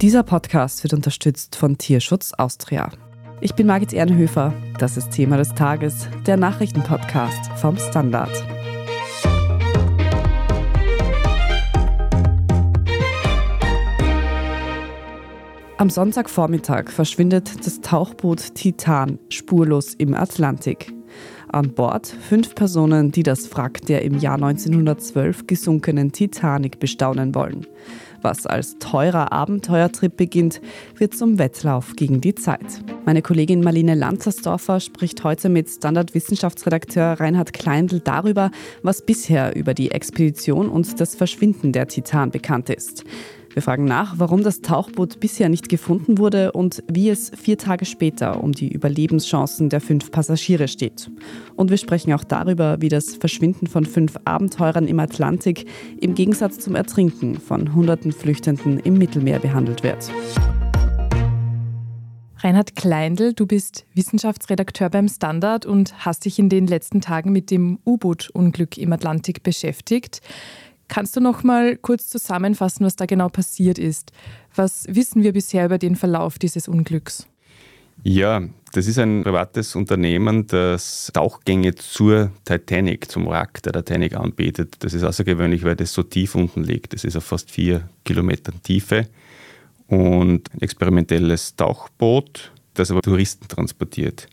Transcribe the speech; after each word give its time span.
Dieser 0.00 0.22
Podcast 0.22 0.82
wird 0.82 0.94
unterstützt 0.94 1.56
von 1.56 1.76
Tierschutz 1.76 2.32
Austria. 2.32 2.88
Ich 3.42 3.54
bin 3.54 3.66
Margit 3.66 3.92
Ehrenhöfer. 3.92 4.54
Das 4.78 4.96
ist 4.96 5.10
Thema 5.10 5.36
des 5.36 5.50
Tages, 5.50 6.08
der 6.26 6.38
Nachrichtenpodcast 6.38 7.52
vom 7.56 7.76
Standard. 7.76 8.30
Am 15.76 15.90
Sonntagvormittag 15.90 16.88
verschwindet 16.90 17.66
das 17.66 17.82
Tauchboot 17.82 18.54
Titan 18.54 19.18
spurlos 19.28 19.92
im 19.92 20.14
Atlantik. 20.14 20.94
An 21.48 21.74
Bord 21.74 22.06
fünf 22.06 22.54
Personen, 22.54 23.10
die 23.10 23.22
das 23.22 23.54
Wrack 23.54 23.82
der 23.82 24.02
im 24.02 24.18
Jahr 24.18 24.36
1912 24.36 25.46
gesunkenen 25.46 26.12
Titanic 26.12 26.78
bestaunen 26.78 27.34
wollen. 27.34 27.66
Was 28.22 28.46
als 28.46 28.78
teurer 28.78 29.32
Abenteuertrip 29.32 30.16
beginnt, 30.16 30.60
wird 30.96 31.14
zum 31.14 31.38
Wettlauf 31.38 31.96
gegen 31.96 32.20
die 32.20 32.34
Zeit. 32.34 32.82
Meine 33.06 33.22
Kollegin 33.22 33.62
Marlene 33.62 33.94
Lanzersdorfer 33.94 34.80
spricht 34.80 35.24
heute 35.24 35.48
mit 35.48 35.68
Standard-Wissenschaftsredakteur 35.68 37.18
Reinhard 37.18 37.52
Kleindl 37.52 38.00
darüber, 38.00 38.50
was 38.82 39.02
bisher 39.04 39.56
über 39.56 39.74
die 39.74 39.90
Expedition 39.90 40.68
und 40.68 41.00
das 41.00 41.14
Verschwinden 41.14 41.72
der 41.72 41.88
Titan 41.88 42.30
bekannt 42.30 42.68
ist. 42.70 43.04
Wir 43.52 43.62
fragen 43.62 43.84
nach, 43.84 44.14
warum 44.16 44.44
das 44.44 44.60
Tauchboot 44.60 45.18
bisher 45.18 45.48
nicht 45.48 45.68
gefunden 45.68 46.18
wurde 46.18 46.52
und 46.52 46.84
wie 46.86 47.08
es 47.08 47.32
vier 47.36 47.58
Tage 47.58 47.84
später 47.84 48.44
um 48.44 48.52
die 48.52 48.72
Überlebenschancen 48.72 49.68
der 49.68 49.80
fünf 49.80 50.12
Passagiere 50.12 50.68
steht. 50.68 51.10
Und 51.56 51.68
wir 51.68 51.76
sprechen 51.76 52.12
auch 52.12 52.22
darüber, 52.22 52.80
wie 52.80 52.88
das 52.88 53.16
Verschwinden 53.16 53.66
von 53.66 53.86
fünf 53.86 54.14
Abenteurern 54.24 54.86
im 54.86 55.00
Atlantik 55.00 55.66
im 56.00 56.14
Gegensatz 56.14 56.60
zum 56.60 56.76
Ertrinken 56.76 57.40
von 57.40 57.74
hunderten 57.74 58.12
Flüchtenden 58.12 58.78
im 58.78 58.98
Mittelmeer 58.98 59.40
behandelt 59.40 59.82
wird. 59.82 60.12
Reinhard 62.42 62.76
Kleindl, 62.76 63.34
du 63.34 63.46
bist 63.46 63.84
Wissenschaftsredakteur 63.94 64.88
beim 64.88 65.08
Standard 65.08 65.66
und 65.66 66.06
hast 66.06 66.24
dich 66.24 66.38
in 66.38 66.48
den 66.48 66.68
letzten 66.68 67.00
Tagen 67.00 67.32
mit 67.32 67.50
dem 67.50 67.80
U-Boot-Unglück 67.84 68.78
im 68.78 68.92
Atlantik 68.92 69.42
beschäftigt. 69.42 70.22
Kannst 70.90 71.14
du 71.14 71.20
noch 71.20 71.44
mal 71.44 71.76
kurz 71.76 72.08
zusammenfassen, 72.08 72.84
was 72.84 72.96
da 72.96 73.06
genau 73.06 73.28
passiert 73.28 73.78
ist? 73.78 74.10
Was 74.56 74.86
wissen 74.88 75.22
wir 75.22 75.32
bisher 75.32 75.64
über 75.66 75.78
den 75.78 75.94
Verlauf 75.94 76.36
dieses 76.36 76.66
Unglücks? 76.66 77.28
Ja, 78.02 78.42
das 78.72 78.88
ist 78.88 78.98
ein 78.98 79.22
privates 79.22 79.76
Unternehmen, 79.76 80.48
das 80.48 81.12
Tauchgänge 81.14 81.76
zur 81.76 82.32
Titanic, 82.44 83.08
zum 83.08 83.28
Wrack 83.28 83.62
der 83.62 83.72
Titanic 83.72 84.16
anbietet. 84.16 84.78
Das 84.80 84.92
ist 84.92 85.04
außergewöhnlich, 85.04 85.62
weil 85.62 85.76
das 85.76 85.92
so 85.92 86.02
tief 86.02 86.34
unten 86.34 86.64
liegt. 86.64 86.92
Das 86.92 87.04
ist 87.04 87.14
auf 87.14 87.24
fast 87.24 87.52
vier 87.52 87.88
Kilometern 88.04 88.60
Tiefe 88.64 89.06
und 89.86 90.52
ein 90.52 90.60
experimentelles 90.60 91.54
Tauchboot, 91.54 92.50
das 92.74 92.90
aber 92.90 93.02
Touristen 93.02 93.46
transportiert. 93.46 94.26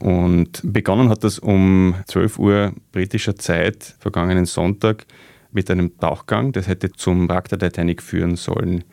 Und 0.00 0.60
begonnen 0.62 1.08
hat 1.08 1.24
das 1.24 1.38
um 1.38 1.94
12 2.08 2.38
Uhr 2.38 2.72
britischer 2.92 3.36
Zeit, 3.36 3.94
vergangenen 3.98 4.44
Sonntag, 4.44 5.06
mit 5.56 5.70
einem 5.70 5.98
Tauchgang. 5.98 6.52
Das 6.52 6.68
hätte 6.68 6.92
zum 6.92 7.28
Wrack 7.28 7.48
der 7.48 7.58
Titanic 7.58 8.00
führen 8.00 8.36
sollen. 8.36 8.84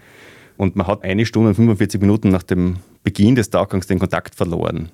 Und 0.57 0.75
man 0.75 0.87
hat 0.87 1.03
eine 1.03 1.25
Stunde 1.27 1.49
und 1.49 1.55
45 1.55 2.01
Minuten 2.01 2.29
nach 2.29 2.41
dem 2.41 2.77
Beginn 3.03 3.35
des 3.35 3.51
Tauchgangs 3.51 3.85
den 3.85 3.99
Kontakt 3.99 4.33
verloren. 4.33 4.89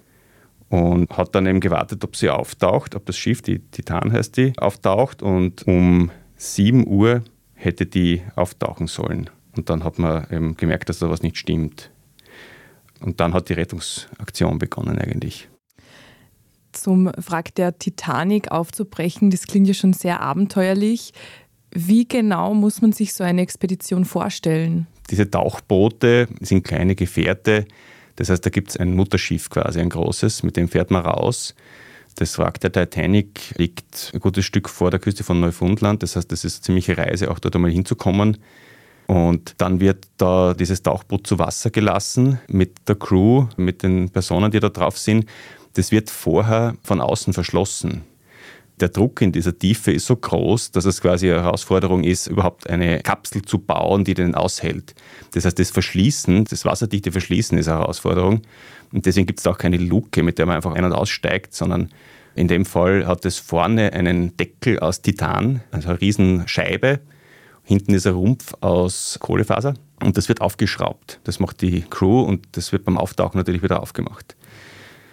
Und 0.67 1.09
hat 1.15 1.33
dann 1.33 1.45
eben 1.45 1.61
gewartet, 1.61 2.03
ob 2.03 2.15
sie 2.15 2.29
auftaucht, 2.29 2.95
ob 2.95 3.05
das 3.05 3.17
Schiff, 3.17 3.41
die 3.41 3.59
Titan 3.59 4.11
heißt 4.11 4.35
die, 4.35 4.53
auftaucht. 4.57 5.21
Und 5.21 5.65
um 5.65 6.11
7 6.35 6.85
Uhr 6.87 7.23
hätte 7.53 7.85
die 7.85 8.21
auftauchen 8.35 8.87
sollen. 8.87 9.29
Und 9.55 9.69
dann 9.69 9.83
hat 9.83 9.99
man 9.99 10.27
eben 10.31 10.57
gemerkt, 10.57 10.89
dass 10.89 10.99
da 10.99 11.09
was 11.09 11.21
nicht 11.21 11.37
stimmt. 11.37 11.91
Und 12.99 13.19
dann 13.19 13.33
hat 13.33 13.49
die 13.49 13.53
Rettungsaktion 13.53 14.59
begonnen 14.59 14.97
eigentlich 14.97 15.47
zum 16.71 17.11
Wrack 17.17 17.55
der 17.55 17.77
Titanic 17.77 18.52
aufzubrechen, 18.52 19.31
das 19.31 19.47
klingt 19.47 19.67
ja 19.67 19.73
schon 19.73 19.93
sehr 19.93 20.21
abenteuerlich. 20.21 21.13
Wie 21.71 22.07
genau 22.07 22.53
muss 22.53 22.81
man 22.81 22.91
sich 22.91 23.13
so 23.13 23.23
eine 23.23 23.41
Expedition 23.41 24.05
vorstellen? 24.05 24.87
Diese 25.09 25.30
Tauchboote 25.30 26.27
sind 26.41 26.63
kleine 26.63 26.95
Gefährte. 26.95 27.65
Das 28.15 28.30
heißt, 28.30 28.45
da 28.45 28.49
gibt 28.49 28.69
es 28.69 28.77
ein 28.77 28.95
Mutterschiff 28.95 29.49
quasi, 29.49 29.79
ein 29.79 29.89
großes, 29.89 30.43
mit 30.43 30.58
dem 30.58 30.67
fährt 30.67 30.91
man 30.91 31.05
raus. 31.05 31.55
Das 32.15 32.37
Wrack 32.37 32.59
der 32.59 32.71
Titanic 32.71 33.58
liegt 33.58 34.11
ein 34.13 34.19
gutes 34.19 34.45
Stück 34.45 34.67
vor 34.67 34.91
der 34.91 34.99
Küste 34.99 35.23
von 35.23 35.39
Neufundland. 35.39 36.03
Das 36.03 36.15
heißt, 36.15 36.31
das 36.31 36.43
ist 36.43 36.58
eine 36.58 36.61
ziemliche 36.63 36.97
Reise, 36.97 37.31
auch 37.31 37.39
dort 37.39 37.55
einmal 37.55 37.71
hinzukommen. 37.71 38.37
Und 39.08 39.55
dann 39.58 39.79
wird 39.79 40.08
da 40.17 40.53
dieses 40.53 40.83
Tauchboot 40.83 41.25
zu 41.25 41.39
Wasser 41.39 41.71
gelassen 41.71 42.39
mit 42.47 42.87
der 42.87 42.95
Crew, 42.95 43.47
mit 43.58 43.83
den 43.83 44.09
Personen, 44.09 44.52
die 44.52 44.59
da 44.59 44.69
drauf 44.69 44.97
sind. 44.97 45.25
Das 45.73 45.91
wird 45.91 46.09
vorher 46.09 46.75
von 46.83 46.99
außen 46.99 47.33
verschlossen 47.33 48.03
der 48.81 48.89
Druck 48.89 49.21
in 49.21 49.31
dieser 49.31 49.57
Tiefe 49.57 49.91
ist 49.91 50.07
so 50.07 50.15
groß, 50.15 50.71
dass 50.71 50.85
es 50.85 51.01
quasi 51.01 51.29
eine 51.29 51.43
Herausforderung 51.43 52.03
ist, 52.03 52.27
überhaupt 52.27 52.69
eine 52.69 53.01
Kapsel 53.01 53.41
zu 53.41 53.59
bauen, 53.59 54.03
die 54.03 54.13
den 54.13 54.35
aushält. 54.35 54.95
Das 55.33 55.45
heißt, 55.45 55.59
das 55.59 55.71
Verschließen, 55.71 56.45
das 56.45 56.65
wasserdichte 56.65 57.11
Verschließen 57.11 57.57
ist 57.57 57.67
eine 57.67 57.79
Herausforderung. 57.79 58.41
Und 58.91 59.05
deswegen 59.05 59.27
gibt 59.27 59.39
es 59.39 59.47
auch 59.47 59.57
keine 59.57 59.77
Luke, 59.77 60.23
mit 60.23 60.37
der 60.37 60.45
man 60.45 60.55
einfach 60.55 60.73
ein- 60.73 60.85
und 60.85 60.93
aussteigt, 60.93 61.53
sondern 61.53 61.89
in 62.35 62.47
dem 62.47 62.65
Fall 62.65 63.05
hat 63.05 63.25
es 63.25 63.37
vorne 63.37 63.93
einen 63.93 64.37
Deckel 64.37 64.79
aus 64.79 65.01
Titan, 65.01 65.61
also 65.71 65.89
eine 65.89 66.01
Riesenscheibe. 66.01 66.99
Hinten 67.63 67.93
ist 67.93 68.07
ein 68.07 68.13
Rumpf 68.13 68.53
aus 68.61 69.17
Kohlefaser 69.19 69.75
und 70.01 70.17
das 70.17 70.29
wird 70.29 70.41
aufgeschraubt. 70.41 71.19
Das 71.23 71.39
macht 71.39 71.61
die 71.61 71.81
Crew 71.81 72.21
und 72.21 72.47
das 72.53 72.71
wird 72.71 72.85
beim 72.85 72.97
Auftauchen 72.97 73.37
natürlich 73.37 73.61
wieder 73.61 73.81
aufgemacht. 73.81 74.35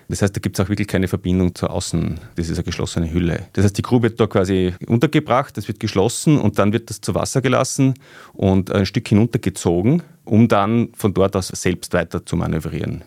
Das 0.08 0.22
heißt, 0.22 0.36
da 0.36 0.40
gibt 0.40 0.58
es 0.58 0.64
auch 0.64 0.68
wirklich 0.68 0.86
keine 0.86 1.08
Verbindung 1.08 1.54
zur 1.54 1.70
Außen. 1.70 2.20
Das 2.36 2.48
ist 2.48 2.56
eine 2.56 2.64
geschlossene 2.64 3.12
Hülle. 3.12 3.48
Das 3.54 3.64
heißt, 3.64 3.76
die 3.76 3.82
Crew 3.82 4.02
wird 4.02 4.20
da 4.20 4.26
quasi 4.26 4.74
untergebracht, 4.86 5.56
das 5.56 5.66
wird 5.66 5.80
geschlossen 5.80 6.38
und 6.38 6.58
dann 6.58 6.72
wird 6.72 6.90
das 6.90 7.00
zu 7.00 7.14
Wasser 7.14 7.40
gelassen 7.40 7.94
und 8.32 8.70
ein 8.70 8.86
Stück 8.86 9.08
hinuntergezogen, 9.08 10.02
um 10.24 10.46
dann 10.46 10.90
von 10.94 11.12
dort 11.12 11.34
aus 11.34 11.48
selbst 11.48 11.92
weiter 11.92 12.24
zu 12.24 12.36
manövrieren. 12.36 13.02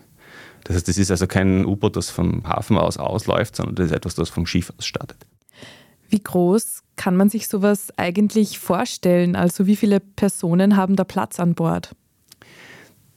Das 0.64 0.76
heißt, 0.76 0.88
das 0.88 0.98
ist 0.98 1.10
also 1.10 1.26
kein 1.26 1.64
U-Boot, 1.64 1.96
das 1.96 2.10
vom 2.10 2.46
Hafen 2.46 2.76
aus 2.76 2.98
ausläuft, 2.98 3.56
sondern 3.56 3.76
das 3.76 3.86
ist 3.86 3.92
etwas, 3.92 4.14
das 4.14 4.28
vom 4.28 4.46
Schiff 4.46 4.72
aus 4.76 4.84
startet. 4.84 5.18
Wie 6.10 6.22
groß 6.22 6.82
kann 6.96 7.16
man 7.16 7.30
sich 7.30 7.48
sowas 7.48 7.88
eigentlich 7.96 8.58
vorstellen? 8.58 9.36
Also 9.36 9.66
wie 9.66 9.76
viele 9.76 10.00
Personen 10.00 10.76
haben 10.76 10.96
da 10.96 11.04
Platz 11.04 11.40
an 11.40 11.54
Bord? 11.54 11.94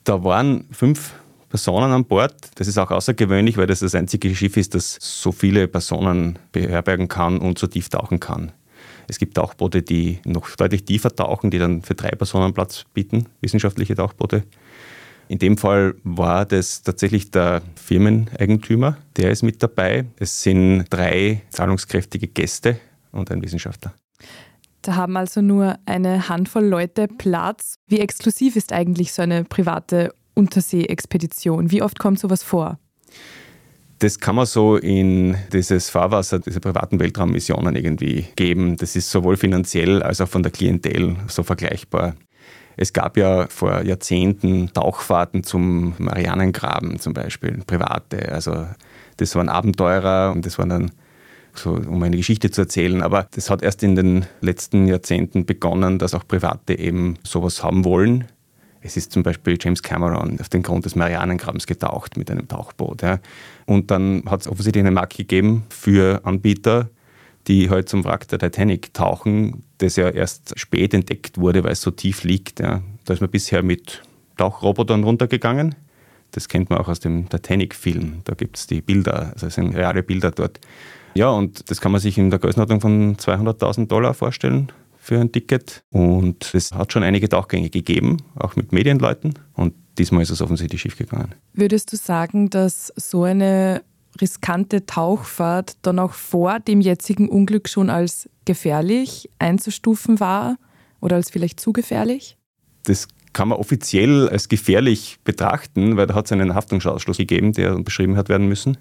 Da 0.04 0.24
waren 0.24 0.66
fünf 0.72 1.14
Personen 1.54 1.92
an 1.92 2.06
Bord. 2.06 2.34
Das 2.56 2.68
ist 2.68 2.80
auch 2.80 2.90
außergewöhnlich, 2.90 3.58
weil 3.58 3.68
das 3.68 3.82
das 3.82 3.94
einzige 3.94 4.34
Schiff 4.34 4.58
ist, 4.58 4.74
das 4.74 4.98
so 5.00 5.32
viele 5.32 5.68
Personen 5.68 6.40
beherbergen 6.52 7.08
kann 7.08 7.38
und 7.38 7.60
so 7.60 7.68
tief 7.68 7.90
tauchen 7.90 8.20
kann. 8.20 8.52
Es 9.08 9.20
gibt 9.20 9.36
Tauchboote, 9.36 9.84
die 9.84 10.20
noch 10.26 10.50
deutlich 10.56 10.84
tiefer 10.84 11.16
tauchen, 11.16 11.52
die 11.52 11.60
dann 11.60 11.84
für 11.84 11.94
drei 11.94 12.10
Personen 12.10 12.56
Platz 12.56 12.86
bieten, 12.96 13.28
wissenschaftliche 13.42 13.94
Tauchboote. 13.94 14.46
In 15.28 15.38
dem 15.38 15.60
Fall 15.60 15.94
war 16.04 16.48
das 16.48 16.82
tatsächlich 16.82 17.30
der 17.30 17.62
Firmeneigentümer, 17.76 18.98
der 19.16 19.30
ist 19.30 19.44
mit 19.44 19.62
dabei. 19.62 20.06
Es 20.18 20.42
sind 20.42 20.86
drei 20.90 21.44
zahlungskräftige 21.52 22.30
Gäste 22.30 22.80
und 23.12 23.30
ein 23.30 23.44
Wissenschaftler. 23.44 23.94
Da 24.82 24.96
haben 24.96 25.16
also 25.18 25.42
nur 25.42 25.78
eine 25.86 26.30
Handvoll 26.30 26.66
Leute 26.66 27.08
Platz. 27.08 27.76
Wie 27.86 28.00
exklusiv 28.00 28.56
ist 28.56 28.74
eigentlich 28.74 29.14
so 29.14 29.22
eine 29.22 29.44
private 29.44 30.16
Unterseeexpedition? 30.34 31.72
Wie 31.72 31.82
oft 31.82 32.00
kommt 32.00 32.20
sowas 32.20 32.44
vor? 32.44 32.80
Das 34.00 34.20
kann 34.20 34.36
man 34.36 34.46
so 34.46 34.76
in 34.76 35.38
dieses 35.54 35.90
Fahrwasser 35.90 36.40
dieser 36.40 36.60
privaten 36.60 37.00
Weltraummissionen 37.00 37.76
irgendwie 37.76 38.26
geben. 38.36 38.76
Das 38.76 38.96
ist 38.96 39.10
sowohl 39.10 39.38
finanziell 39.38 40.04
als 40.04 40.20
auch 40.20 40.28
von 40.28 40.44
der 40.44 40.52
Klientel 40.52 41.16
so 41.28 41.44
vergleichbar. 41.44 42.16
Es 42.76 42.92
gab 42.92 43.18
ja 43.18 43.48
vor 43.48 43.84
Jahrzehnten 43.84 44.74
Tauchfahrten 44.74 45.44
zum 45.44 45.94
Marianengraben 46.00 47.00
zum 47.00 47.14
Beispiel, 47.14 47.62
private. 47.66 48.32
Also 48.32 48.68
das 49.18 49.36
waren 49.36 49.48
Abenteurer 49.48 50.34
und 50.34 50.46
das 50.46 50.58
waren 50.58 50.70
dann 50.70 50.92
so, 51.54 51.72
um 51.72 52.02
eine 52.02 52.18
Geschichte 52.18 52.52
zu 52.52 52.62
erzählen. 52.62 53.04
Aber 53.04 53.28
das 53.32 53.50
hat 53.50 53.62
erst 53.62 53.84
in 53.84 53.96
den 53.96 54.26
letzten 54.42 54.88
Jahrzehnten 54.88 55.46
begonnen, 55.46 56.00
dass 56.00 56.14
auch 56.14 56.28
Private 56.28 56.78
eben 56.78 57.20
sowas 57.24 57.64
haben 57.64 57.86
wollen. 57.86 58.26
Es 58.84 58.98
ist 58.98 59.14
zum 59.14 59.24
Beispiel 59.24 59.58
James 59.60 59.82
Cameron 59.82 60.40
auf 60.40 60.50
den 60.50 60.62
Grund 60.62 60.84
des 60.84 60.96
Marianengrabens 60.96 61.66
getaucht 61.68 62.18
mit 62.18 62.30
einem 62.30 62.48
Tauchboot. 62.50 63.02
Ja. 63.02 63.20
Und 63.66 63.90
dann 63.92 64.24
hat 64.26 64.42
es 64.42 64.48
offensichtlich 64.48 64.84
einen 64.84 64.94
Markt 64.94 65.16
gegeben 65.16 65.64
für 65.70 66.22
Anbieter, 66.26 66.90
die 67.48 67.70
halt 67.70 67.88
zum 67.88 68.04
Wrack 68.04 68.28
der 68.28 68.40
Titanic 68.40 68.94
tauchen, 68.94 69.64
das 69.78 69.96
ja 69.96 70.10
erst 70.10 70.60
spät 70.60 70.94
entdeckt 70.94 71.38
wurde, 71.38 71.64
weil 71.64 71.72
es 71.72 71.82
so 71.82 71.92
tief 71.92 72.24
liegt. 72.24 72.60
Ja. 72.60 72.84
Da 73.06 73.14
ist 73.14 73.22
man 73.22 73.30
bisher 73.30 73.64
mit 73.64 74.02
Tauchrobotern 74.38 75.04
runtergegangen. 75.04 75.76
Das 76.32 76.50
kennt 76.50 76.70
man 76.70 76.80
auch 76.80 76.90
aus 76.90 77.00
dem 77.00 77.30
Titanic-Film. 77.30 78.22
Da 78.26 78.34
gibt 78.34 78.58
es 78.58 78.68
die 78.68 78.82
Bilder, 78.82 79.32
also 79.34 79.48
es 79.48 79.56
sind 79.56 79.76
reale 79.76 80.04
Bilder 80.04 80.32
dort. 80.32 80.60
Ja, 81.14 81.30
und 81.30 81.70
das 81.70 81.80
kann 81.80 81.92
man 81.92 82.02
sich 82.02 82.18
in 82.18 82.32
der 82.32 82.40
Größenordnung 82.40 82.82
von 82.82 83.18
200.000 83.18 83.88
Dollar 83.88 84.14
vorstellen 84.14 84.72
für 85.04 85.20
ein 85.20 85.32
Ticket. 85.32 85.84
Und 85.92 86.56
es 86.56 86.72
hat 86.72 86.94
schon 86.94 87.04
einige 87.04 87.28
Tauchgänge 87.28 87.70
gegeben, 87.70 88.18
auch 88.36 88.56
mit 88.56 88.72
Medienleuten. 88.72 89.34
Und 89.54 89.74
diesmal 89.98 90.24
ist 90.24 90.30
es 90.30 90.42
offensichtlich 90.42 90.82
schiefgegangen. 90.82 91.36
Würdest 91.54 91.92
du 91.92 91.98
sagen, 91.98 92.50
dass 92.50 92.94
so 92.96 93.24
eine 93.24 93.84
riskante 94.22 94.86
Tauchfahrt 94.86 95.74
dann 95.82 96.00
auch 96.00 96.14
vor 96.14 96.60
dem 96.60 96.80
jetzigen 96.80 97.28
Unglück 97.28 97.68
schon 97.68 97.90
als 97.90 98.30
gefährlich 98.46 99.30
einzustufen 99.40 100.22
war 100.22 100.58
oder 101.02 101.18
als 101.18 101.30
vielleicht 101.30 101.60
zu 101.60 101.74
gefährlich? 101.74 102.38
Das 102.84 103.08
kann 103.34 103.50
man 103.50 103.58
offiziell 103.58 104.30
als 104.30 104.48
gefährlich 104.48 105.18
betrachten, 105.26 105.98
weil 105.98 106.08
da 106.08 106.16
hat 106.16 106.26
es 106.28 106.32
einen 106.32 106.56
Haftungsausschluss 106.56 107.18
gegeben, 107.18 107.52
der 107.52 107.78
beschrieben 107.80 108.16
hat 108.16 108.30
werden 108.30 108.48
müssen. 108.48 108.78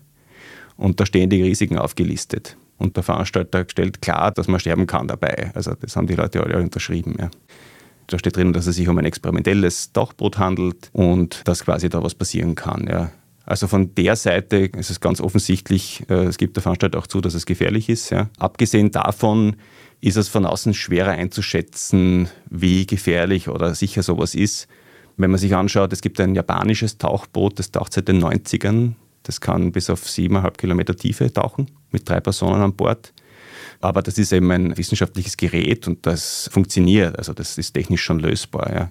Und 0.76 1.00
da 1.00 1.06
stehen 1.06 1.30
die 1.30 1.42
Risiken 1.42 1.78
aufgelistet. 1.78 2.56
Und 2.82 2.96
der 2.96 3.04
Veranstalter 3.04 3.64
stellt 3.68 4.02
klar, 4.02 4.32
dass 4.32 4.48
man 4.48 4.58
sterben 4.58 4.86
kann 4.86 5.06
dabei. 5.06 5.52
Also 5.54 5.72
das 5.74 5.94
haben 5.94 6.08
die 6.08 6.16
Leute 6.16 6.42
alle 6.42 6.58
unterschrieben. 6.58 7.14
Ja. 7.18 7.30
Da 8.08 8.18
steht 8.18 8.36
drin, 8.36 8.52
dass 8.52 8.66
es 8.66 8.74
sich 8.74 8.88
um 8.88 8.98
ein 8.98 9.04
experimentelles 9.04 9.92
Tauchboot 9.92 10.38
handelt 10.38 10.90
und 10.92 11.46
dass 11.46 11.64
quasi 11.64 11.88
da 11.88 12.02
was 12.02 12.16
passieren 12.16 12.56
kann. 12.56 12.88
Ja. 12.88 13.12
Also 13.46 13.68
von 13.68 13.94
der 13.94 14.16
Seite 14.16 14.56
ist 14.56 14.90
es 14.90 15.00
ganz 15.00 15.20
offensichtlich, 15.20 16.04
äh, 16.08 16.24
es 16.24 16.38
gibt 16.38 16.56
der 16.56 16.62
Veranstalter 16.62 16.98
auch 16.98 17.06
zu, 17.06 17.20
dass 17.20 17.34
es 17.34 17.46
gefährlich 17.46 17.88
ist. 17.88 18.10
Ja. 18.10 18.28
Abgesehen 18.38 18.90
davon 18.90 19.56
ist 20.00 20.16
es 20.16 20.28
von 20.28 20.44
außen 20.44 20.74
schwerer 20.74 21.12
einzuschätzen, 21.12 22.28
wie 22.50 22.84
gefährlich 22.86 23.48
oder 23.48 23.76
sicher 23.76 24.02
sowas 24.02 24.34
ist. 24.34 24.66
Wenn 25.16 25.30
man 25.30 25.38
sich 25.38 25.54
anschaut, 25.54 25.92
es 25.92 26.00
gibt 26.00 26.18
ein 26.18 26.34
japanisches 26.34 26.98
Tauchboot, 26.98 27.60
das 27.60 27.70
taucht 27.70 27.92
seit 27.92 28.08
den 28.08 28.20
90ern. 28.20 28.94
Das 29.22 29.40
kann 29.40 29.70
bis 29.70 29.88
auf 29.88 30.08
siebeneinhalb 30.08 30.58
Kilometer 30.58 30.96
Tiefe 30.96 31.32
tauchen, 31.32 31.70
mit 31.92 32.08
drei 32.08 32.20
Personen 32.20 32.62
an 32.62 32.74
Bord. 32.74 33.12
Aber 33.80 34.02
das 34.02 34.16
ist 34.18 34.32
eben 34.32 34.50
ein 34.50 34.76
wissenschaftliches 34.76 35.36
Gerät 35.36 35.88
und 35.88 36.06
das 36.06 36.48
funktioniert. 36.52 37.18
Also 37.18 37.32
das 37.32 37.58
ist 37.58 37.72
technisch 37.72 38.02
schon 38.02 38.20
lösbar. 38.20 38.72
Ja. 38.72 38.90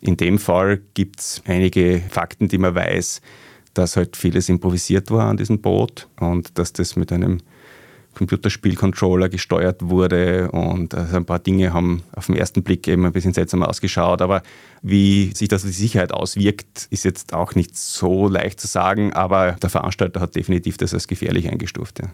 In 0.00 0.16
dem 0.16 0.38
Fall 0.38 0.80
gibt 0.94 1.20
es 1.20 1.42
einige 1.44 2.02
Fakten, 2.08 2.48
die 2.48 2.58
man 2.58 2.74
weiß, 2.74 3.20
dass 3.74 3.96
halt 3.96 4.16
vieles 4.16 4.48
improvisiert 4.48 5.10
war 5.10 5.28
an 5.28 5.36
diesem 5.36 5.60
Boot 5.60 6.08
und 6.20 6.56
dass 6.58 6.72
das 6.72 6.96
mit 6.96 7.12
einem 7.12 7.40
Computerspielcontroller 8.14 9.28
gesteuert 9.28 9.80
wurde 9.82 10.50
und 10.50 10.94
also 10.94 11.16
ein 11.16 11.24
paar 11.24 11.38
Dinge 11.38 11.72
haben 11.72 12.02
auf 12.14 12.26
den 12.26 12.34
ersten 12.36 12.64
Blick 12.64 12.88
eben 12.88 13.04
ein 13.06 13.12
bisschen 13.12 13.32
seltsam 13.32 13.62
ausgeschaut. 13.62 14.22
Aber 14.22 14.42
wie 14.82 15.32
sich 15.34 15.48
das 15.48 15.62
auf 15.62 15.70
die 15.70 15.76
Sicherheit 15.76 16.12
auswirkt, 16.12 16.88
ist 16.90 17.04
jetzt 17.04 17.32
auch 17.32 17.54
nicht 17.54 17.76
so 17.76 18.28
leicht 18.28 18.60
zu 18.60 18.66
sagen, 18.66 19.12
aber 19.12 19.52
der 19.52 19.70
Veranstalter 19.70 20.20
hat 20.20 20.34
definitiv 20.34 20.76
das 20.78 20.94
als 20.94 21.06
gefährlich 21.06 21.48
eingestuft. 21.48 22.00
Ja. 22.00 22.10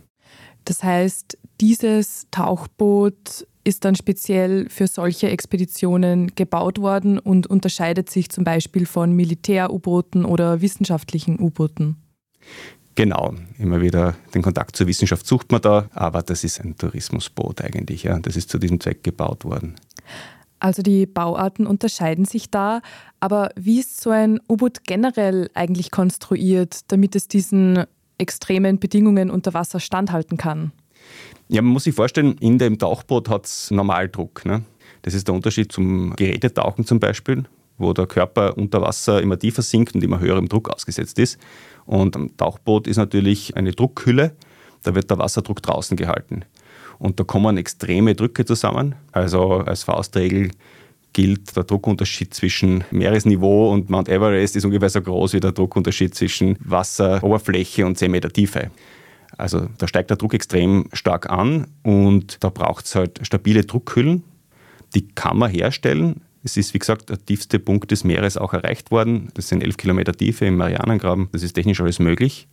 Das 0.64 0.82
heißt, 0.82 1.38
dieses 1.60 2.26
Tauchboot 2.30 3.46
ist 3.64 3.84
dann 3.84 3.94
speziell 3.94 4.68
für 4.68 4.86
solche 4.86 5.28
Expeditionen 5.30 6.34
gebaut 6.34 6.78
worden 6.78 7.18
und 7.18 7.46
unterscheidet 7.46 8.10
sich 8.10 8.28
zum 8.28 8.44
Beispiel 8.44 8.86
von 8.86 9.12
Militär-U-Booten 9.12 10.24
oder 10.24 10.60
wissenschaftlichen 10.60 11.40
U-Booten. 11.40 11.96
Genau, 12.94 13.34
immer 13.58 13.80
wieder 13.80 14.14
den 14.34 14.42
Kontakt 14.42 14.76
zur 14.76 14.86
Wissenschaft 14.86 15.26
sucht 15.26 15.50
man 15.50 15.60
da, 15.60 15.88
aber 15.92 16.22
das 16.22 16.44
ist 16.44 16.60
ein 16.60 16.76
Tourismusboot 16.76 17.62
eigentlich. 17.62 18.04
Ja. 18.04 18.18
Das 18.20 18.36
ist 18.36 18.50
zu 18.50 18.58
diesem 18.58 18.78
Zweck 18.78 19.02
gebaut 19.02 19.44
worden. 19.44 19.74
Also 20.60 20.82
die 20.82 21.04
Bauarten 21.06 21.66
unterscheiden 21.66 22.24
sich 22.24 22.50
da, 22.50 22.80
aber 23.18 23.50
wie 23.56 23.80
ist 23.80 24.00
so 24.00 24.10
ein 24.10 24.40
U-Boot 24.48 24.84
generell 24.84 25.50
eigentlich 25.54 25.90
konstruiert, 25.90 26.90
damit 26.92 27.16
es 27.16 27.26
diesen 27.26 27.84
extremen 28.18 28.78
Bedingungen 28.78 29.30
unter 29.30 29.54
Wasser 29.54 29.80
standhalten 29.80 30.36
kann? 30.36 30.72
Ja, 31.48 31.62
man 31.62 31.72
muss 31.72 31.84
sich 31.84 31.94
vorstellen, 31.94 32.36
in 32.38 32.58
dem 32.58 32.78
Tauchboot 32.78 33.28
hat 33.28 33.46
es 33.46 33.70
Normaldruck. 33.70 34.44
Ne? 34.44 34.62
Das 35.02 35.14
ist 35.14 35.28
der 35.28 35.34
Unterschied 35.34 35.70
zum 35.72 36.16
Gerätetauchen 36.16 36.86
zum 36.86 37.00
Beispiel, 37.00 37.44
wo 37.76 37.92
der 37.92 38.06
Körper 38.06 38.56
unter 38.56 38.80
Wasser 38.80 39.20
immer 39.20 39.38
tiefer 39.38 39.62
sinkt 39.62 39.94
und 39.94 40.02
immer 40.02 40.20
höherem 40.20 40.48
Druck 40.48 40.70
ausgesetzt 40.70 41.18
ist. 41.18 41.38
Und 41.84 42.16
am 42.16 42.34
Tauchboot 42.36 42.86
ist 42.86 42.96
natürlich 42.96 43.56
eine 43.56 43.72
Druckhülle, 43.72 44.34
da 44.82 44.94
wird 44.94 45.10
der 45.10 45.18
Wasserdruck 45.18 45.62
draußen 45.62 45.96
gehalten. 45.96 46.44
Und 46.98 47.20
da 47.20 47.24
kommen 47.24 47.56
extreme 47.56 48.14
Drücke 48.14 48.44
zusammen. 48.44 48.94
Also 49.12 49.58
als 49.58 49.82
Faustregel 49.82 50.50
gilt 51.14 51.56
der 51.56 51.64
Druckunterschied 51.64 52.34
zwischen 52.34 52.84
Meeresniveau 52.90 53.72
und 53.72 53.88
Mount 53.88 54.10
Everest 54.10 54.56
ist 54.56 54.66
ungefähr 54.66 54.90
so 54.90 55.00
groß 55.00 55.32
wie 55.32 55.40
der 55.40 55.52
Druckunterschied 55.52 56.14
zwischen 56.14 56.56
Wasseroberfläche 56.60 57.86
und 57.86 57.96
10 57.96 58.10
Meter 58.10 58.30
Tiefe. 58.30 58.70
Also 59.38 59.68
da 59.78 59.88
steigt 59.88 60.10
der 60.10 60.16
Druck 60.16 60.34
extrem 60.34 60.88
stark 60.92 61.30
an 61.30 61.68
und 61.82 62.42
da 62.44 62.50
braucht 62.50 62.84
es 62.84 62.94
halt 62.94 63.20
stabile 63.22 63.64
Druckhüllen. 63.64 64.22
Die 64.94 65.08
kann 65.08 65.38
man 65.38 65.50
herstellen. 65.50 66.20
Es 66.42 66.56
ist, 66.56 66.74
wie 66.74 66.78
gesagt, 66.78 67.08
der 67.08 67.24
tiefste 67.24 67.58
Punkt 67.58 67.90
des 67.90 68.04
Meeres 68.04 68.36
auch 68.36 68.52
erreicht 68.52 68.90
worden. 68.90 69.30
Das 69.34 69.48
sind 69.48 69.62
11 69.62 69.76
Kilometer 69.78 70.12
Tiefe 70.12 70.44
im 70.44 70.56
Marianengraben. 70.56 71.28
Das 71.32 71.42
ist 71.42 71.54
technisch 71.54 71.80
alles 71.80 71.98
möglich. 71.98 72.48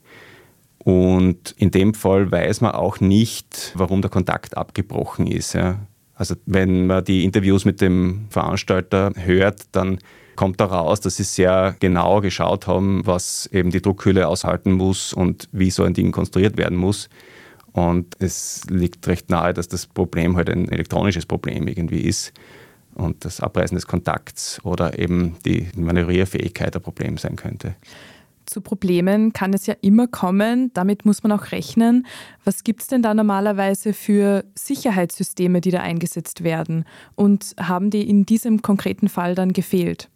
Und 0.79 1.53
in 1.57 1.69
dem 1.71 1.93
Fall 1.93 2.31
weiß 2.31 2.61
man 2.61 2.71
auch 2.71 2.99
nicht, 2.99 3.73
warum 3.75 4.01
der 4.01 4.09
Kontakt 4.09 4.57
abgebrochen 4.57 5.27
ist. 5.27 5.53
Ja. 5.53 5.79
Also 6.21 6.35
wenn 6.45 6.85
man 6.85 7.03
die 7.03 7.23
Interviews 7.23 7.65
mit 7.65 7.81
dem 7.81 8.27
Veranstalter 8.29 9.11
hört, 9.15 9.63
dann 9.71 9.97
kommt 10.35 10.59
da 10.61 10.65
raus, 10.65 11.01
dass 11.01 11.15
sie 11.15 11.23
sehr 11.23 11.75
genau 11.79 12.21
geschaut 12.21 12.67
haben, 12.67 13.01
was 13.07 13.47
eben 13.47 13.71
die 13.71 13.81
Druckhülle 13.81 14.27
aushalten 14.27 14.73
muss 14.73 15.13
und 15.13 15.49
wie 15.51 15.71
so 15.71 15.83
ein 15.83 15.95
Ding 15.95 16.11
konstruiert 16.11 16.57
werden 16.57 16.77
muss. 16.77 17.09
Und 17.71 18.17
es 18.19 18.61
liegt 18.69 19.07
recht 19.07 19.31
nahe, 19.31 19.55
dass 19.55 19.67
das 19.67 19.87
Problem 19.87 20.37
halt 20.37 20.51
ein 20.51 20.69
elektronisches 20.71 21.25
Problem 21.25 21.67
irgendwie 21.67 22.01
ist 22.01 22.33
und 22.93 23.25
das 23.25 23.41
Abreißen 23.41 23.73
des 23.73 23.87
Kontakts 23.87 24.63
oder 24.63 24.99
eben 24.99 25.37
die 25.43 25.69
Manövrierfähigkeit 25.75 26.75
ein 26.75 26.83
Problem 26.83 27.17
sein 27.17 27.35
könnte. 27.35 27.73
Zu 28.51 28.59
Problemen 28.59 29.31
kann 29.31 29.53
es 29.53 29.65
ja 29.65 29.75
immer 29.79 30.07
kommen, 30.07 30.73
damit 30.73 31.05
muss 31.05 31.23
man 31.23 31.31
auch 31.31 31.53
rechnen. 31.53 32.05
Was 32.43 32.65
gibt 32.65 32.81
es 32.81 32.87
denn 32.89 33.01
da 33.01 33.13
normalerweise 33.13 33.93
für 33.93 34.43
Sicherheitssysteme, 34.55 35.61
die 35.61 35.71
da 35.71 35.79
eingesetzt 35.79 36.43
werden? 36.43 36.83
Und 37.15 37.55
haben 37.57 37.91
die 37.91 38.09
in 38.09 38.25
diesem 38.25 38.61
konkreten 38.61 39.07
Fall 39.07 39.35
dann 39.35 39.53
gefehlt? 39.53 40.09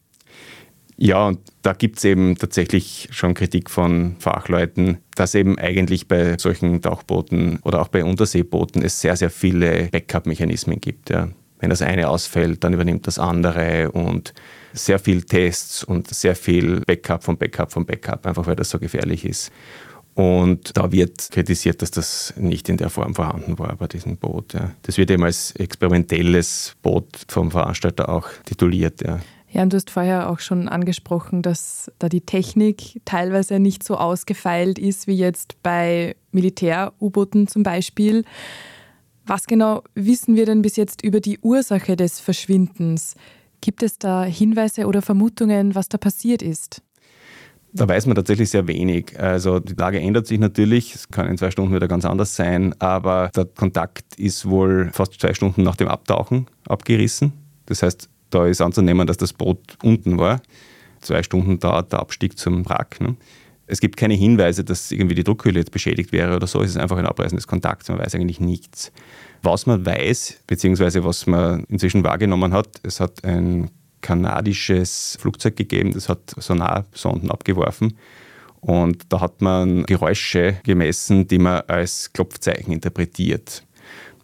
Ja, 0.97 1.27
und 1.27 1.39
da 1.61 1.71
gibt 1.71 1.99
es 1.99 2.03
eben 2.03 2.35
tatsächlich 2.35 3.07
schon 3.11 3.35
Kritik 3.35 3.69
von 3.69 4.17
Fachleuten, 4.19 4.97
dass 5.15 5.33
eben 5.33 5.57
eigentlich 5.57 6.09
bei 6.09 6.37
solchen 6.37 6.81
Tauchbooten 6.81 7.59
oder 7.63 7.81
auch 7.81 7.87
bei 7.87 8.03
Unterseebooten 8.03 8.81
es 8.81 8.99
sehr, 8.99 9.15
sehr 9.15 9.29
viele 9.29 9.87
Backup-Mechanismen 9.93 10.81
gibt. 10.81 11.09
Ja. 11.09 11.29
Wenn 11.59 11.69
das 11.69 11.81
eine 11.81 12.09
ausfällt, 12.09 12.65
dann 12.65 12.73
übernimmt 12.73 13.07
das 13.07 13.17
andere 13.17 13.91
und 13.91 14.33
sehr 14.75 14.99
viel 14.99 15.23
Tests 15.23 15.83
und 15.83 16.07
sehr 16.13 16.35
viel 16.35 16.81
Backup 16.81 17.23
von 17.23 17.37
Backup 17.37 17.71
von 17.71 17.85
Backup, 17.85 18.25
einfach 18.25 18.45
weil 18.45 18.55
das 18.55 18.69
so 18.69 18.79
gefährlich 18.79 19.25
ist. 19.25 19.51
Und 20.15 20.77
da 20.77 20.91
wird 20.93 21.29
kritisiert, 21.31 21.81
dass 21.81 21.91
das 21.91 22.33
nicht 22.37 22.69
in 22.69 22.77
der 22.77 22.89
Form 22.89 23.15
vorhanden 23.15 23.59
war 23.59 23.75
bei 23.75 23.87
diesem 23.87 24.15
Boot. 24.15 24.53
Ja. 24.53 24.71
Das 24.83 24.97
wird 24.97 25.11
eben 25.11 25.23
als 25.23 25.51
experimentelles 25.51 26.75
Boot 26.81 27.07
vom 27.27 27.51
Veranstalter 27.51 28.07
auch 28.07 28.29
tituliert. 28.45 29.01
Ja. 29.01 29.19
Ja, 29.51 29.63
und 29.63 29.71
du 29.71 29.77
hast 29.77 29.89
vorher 29.89 30.29
auch 30.29 30.39
schon 30.39 30.67
angesprochen, 30.67 31.41
dass 31.41 31.89
da 31.99 32.09
die 32.09 32.21
Technik 32.21 33.01
teilweise 33.05 33.59
nicht 33.59 33.83
so 33.83 33.95
ausgefeilt 33.95 34.79
ist 34.79 35.07
wie 35.07 35.15
jetzt 35.15 35.61
bei 35.63 36.15
Militär-U-Booten 36.31 37.47
zum 37.47 37.63
Beispiel. 37.63 38.25
Was 39.25 39.47
genau 39.47 39.83
wissen 39.93 40.35
wir 40.35 40.45
denn 40.45 40.61
bis 40.61 40.75
jetzt 40.75 41.03
über 41.03 41.19
die 41.19 41.39
Ursache 41.39 41.95
des 41.95 42.19
Verschwindens? 42.19 43.15
Gibt 43.65 43.81
es 43.81 43.97
da 43.97 44.23
Hinweise 44.23 44.85
oder 44.85 45.01
Vermutungen, 45.01 45.73
was 45.73 45.89
da 45.89 45.97
passiert 45.97 46.43
ist? 46.43 46.83
Da 47.73 47.87
weiß 47.89 48.05
man 48.05 48.15
tatsächlich 48.15 48.51
sehr 48.51 48.67
wenig. 48.67 49.19
Also 49.19 49.59
die 49.59 49.73
Lage 49.73 49.99
ändert 49.99 50.27
sich 50.27 50.37
natürlich, 50.37 50.93
es 50.93 51.09
kann 51.09 51.27
in 51.27 51.35
zwei 51.35 51.49
Stunden 51.49 51.73
wieder 51.73 51.87
ganz 51.87 52.05
anders 52.05 52.35
sein, 52.35 52.79
aber 52.79 53.31
der 53.35 53.45
Kontakt 53.45 54.19
ist 54.19 54.47
wohl 54.47 54.91
fast 54.93 55.19
zwei 55.19 55.33
Stunden 55.33 55.63
nach 55.63 55.77
dem 55.77 55.87
Abtauchen 55.87 56.45
abgerissen. 56.67 57.33
Das 57.65 57.81
heißt, 57.81 58.07
da 58.29 58.45
ist 58.45 58.61
anzunehmen, 58.61 59.07
dass 59.07 59.17
das 59.17 59.33
Boot 59.33 59.79
unten 59.81 60.19
war. 60.19 60.43
Zwei 61.01 61.23
Stunden 61.23 61.59
dauert 61.59 61.91
der 61.91 62.01
Abstieg 62.01 62.37
zum 62.37 62.69
Wrack. 62.69 63.01
Ne? 63.01 63.15
Es 63.67 63.79
gibt 63.79 63.97
keine 63.97 64.13
Hinweise, 64.13 64.63
dass 64.63 64.91
irgendwie 64.91 65.15
die 65.15 65.23
Druckhülle 65.23 65.59
jetzt 65.59 65.71
beschädigt 65.71 66.11
wäre 66.11 66.35
oder 66.35 66.47
so. 66.47 66.61
Es 66.61 66.71
ist 66.71 66.77
einfach 66.77 66.97
ein 66.97 67.07
Abreißen 67.07 67.35
des 67.35 67.47
Kontakts. 67.47 67.89
Man 67.89 67.99
weiß 67.99 68.13
eigentlich 68.15 68.39
nichts. 68.39 68.91
Was 69.41 69.65
man 69.65 69.85
weiß, 69.85 70.41
beziehungsweise 70.47 71.03
was 71.03 71.25
man 71.25 71.63
inzwischen 71.65 72.03
wahrgenommen 72.03 72.53
hat, 72.53 72.67
es 72.83 72.99
hat 72.99 73.23
ein 73.23 73.71
kanadisches 74.01 75.17
Flugzeug 75.19 75.55
gegeben, 75.55 75.93
das 75.93 76.09
hat 76.09 76.35
Sonarsonden 76.37 77.31
abgeworfen. 77.31 77.97
Und 78.61 79.03
da 79.09 79.19
hat 79.19 79.41
man 79.41 79.83
Geräusche 79.85 80.57
gemessen, 80.63 81.27
die 81.27 81.39
man 81.39 81.61
als 81.67 82.11
Klopfzeichen 82.13 82.73
interpretiert. 82.73 83.63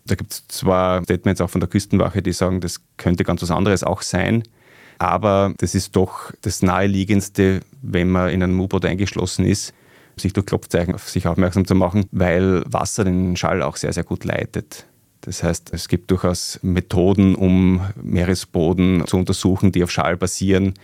Da 0.06 0.16
gibt 0.16 0.34
es 0.34 0.48
zwar 0.48 1.04
Statements 1.04 1.42
auch 1.42 1.50
von 1.50 1.62
der 1.62 1.70
Küstenwache, 1.70 2.22
die 2.22 2.34
sagen, 2.34 2.60
das 2.60 2.82
könnte 2.98 3.24
ganz 3.24 3.42
was 3.42 3.52
anderes 3.52 3.84
auch 3.84 4.02
sein, 4.02 4.44
aber 5.02 5.54
das 5.58 5.74
ist 5.74 5.96
doch 5.96 6.32
das 6.42 6.62
Naheliegendste, 6.62 7.62
wenn 7.82 8.10
man 8.10 8.30
in 8.30 8.44
einem 8.44 8.60
U-Boot 8.60 8.86
eingeschlossen 8.86 9.46
ist, 9.46 9.74
sich 10.16 10.32
durch 10.32 10.46
Klopfzeichen 10.46 10.94
auf 10.94 11.10
sich 11.10 11.26
aufmerksam 11.26 11.66
zu 11.66 11.74
machen, 11.74 12.06
weil 12.12 12.62
Wasser 12.68 13.04
den 13.04 13.36
Schall 13.36 13.64
auch 13.64 13.78
sehr, 13.78 13.94
sehr 13.94 14.04
gut 14.04 14.26
leitet. 14.26 14.86
Das 15.22 15.42
heißt, 15.42 15.72
es 15.74 15.88
gibt 15.88 16.12
durchaus 16.12 16.60
Methoden, 16.62 17.34
um 17.34 17.82
Meeresboden 18.00 19.04
zu 19.08 19.18
untersuchen, 19.18 19.72
die 19.72 19.84
auf 19.84 19.90
Schall 19.90 20.18
basieren. 20.18 20.76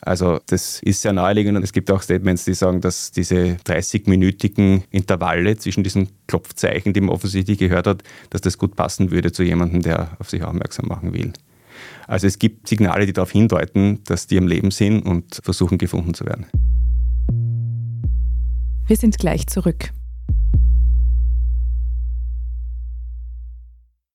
Also 0.00 0.40
das 0.46 0.80
ist 0.82 1.02
sehr 1.02 1.12
naheliegend 1.12 1.58
und 1.58 1.62
es 1.62 1.72
gibt 1.72 1.90
auch 1.90 2.00
Statements, 2.00 2.46
die 2.46 2.54
sagen, 2.54 2.80
dass 2.80 3.10
diese 3.10 3.56
30-minütigen 3.66 4.84
Intervalle 4.90 5.58
zwischen 5.58 5.84
diesen 5.84 6.08
Klopfzeichen, 6.28 6.94
die 6.94 7.00
man 7.02 7.10
offensichtlich 7.10 7.58
gehört 7.58 7.86
hat, 7.86 8.02
dass 8.30 8.40
das 8.40 8.56
gut 8.56 8.74
passen 8.74 9.10
würde 9.10 9.32
zu 9.32 9.42
jemandem, 9.42 9.82
der 9.82 10.16
auf 10.18 10.30
sich 10.30 10.42
aufmerksam 10.42 10.88
machen 10.88 11.12
will. 11.12 11.32
Also 12.06 12.26
es 12.26 12.38
gibt 12.38 12.68
Signale, 12.68 13.06
die 13.06 13.12
darauf 13.12 13.30
hindeuten, 13.30 14.02
dass 14.04 14.26
die 14.26 14.38
am 14.38 14.46
Leben 14.46 14.70
sind 14.70 15.02
und 15.02 15.40
versuchen 15.42 15.78
gefunden 15.78 16.14
zu 16.14 16.24
werden. 16.24 16.46
Wir 18.86 18.96
sind 18.96 19.18
gleich 19.18 19.46
zurück. 19.46 19.92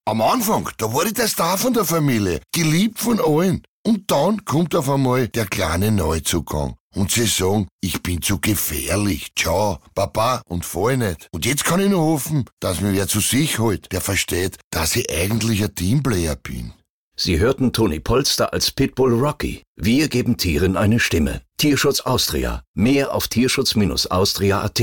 Am 0.06 0.22
Anfang, 0.22 0.70
da 0.78 0.94
war 0.94 1.06
ich 1.06 1.14
der 1.14 1.28
Star 1.28 1.58
von 1.58 1.74
der 1.74 1.86
Familie, 1.86 2.42
geliebt 2.54 3.00
von 3.00 3.20
allen. 3.20 3.62
Und 3.86 4.12
dann 4.12 4.46
kommt 4.46 4.76
auf 4.76 4.90
einmal 4.90 5.28
der 5.28 5.46
kleine 5.46 5.92
Neuzugang. 5.92 6.76
Und 6.94 7.12
sie 7.12 7.26
sagen, 7.26 7.68
ich 7.82 8.04
bin 8.04 8.22
zu 8.22 8.40
gefährlich. 8.40 9.32
Ciao, 9.38 9.80
Papa, 9.96 10.42
und 10.46 10.66
fall 10.66 10.98
nicht. 10.98 11.28
Und 11.32 11.46
jetzt 11.46 11.66
kann 11.66 11.80
ich 11.80 11.90
nur 11.90 12.02
hoffen, 12.02 12.46
dass 12.60 12.82
mir 12.82 12.94
wer 12.94 13.08
zu 13.08 13.20
sich 13.20 13.60
holt, 13.60 13.92
der 13.92 14.02
versteht, 14.02 14.58
dass 14.72 14.96
ich 14.96 15.10
eigentlich 15.10 15.64
ein 15.64 15.74
Teamplayer 15.74 16.36
bin. 16.36 16.74
Sie 17.18 17.40
hörten 17.40 17.74
Toni 17.74 18.00
Polster 18.00 18.54
als 18.54 18.72
Pitbull 18.72 19.14
Rocky. 19.14 19.62
Wir 19.76 20.08
geben 20.08 20.38
Tieren 20.38 20.78
eine 20.78 21.00
Stimme. 21.00 21.42
Tierschutz 21.58 22.02
Austria. 22.02 22.64
Mehr 22.74 23.14
auf 23.14 23.28
tierschutz-austria.at. 23.28 24.82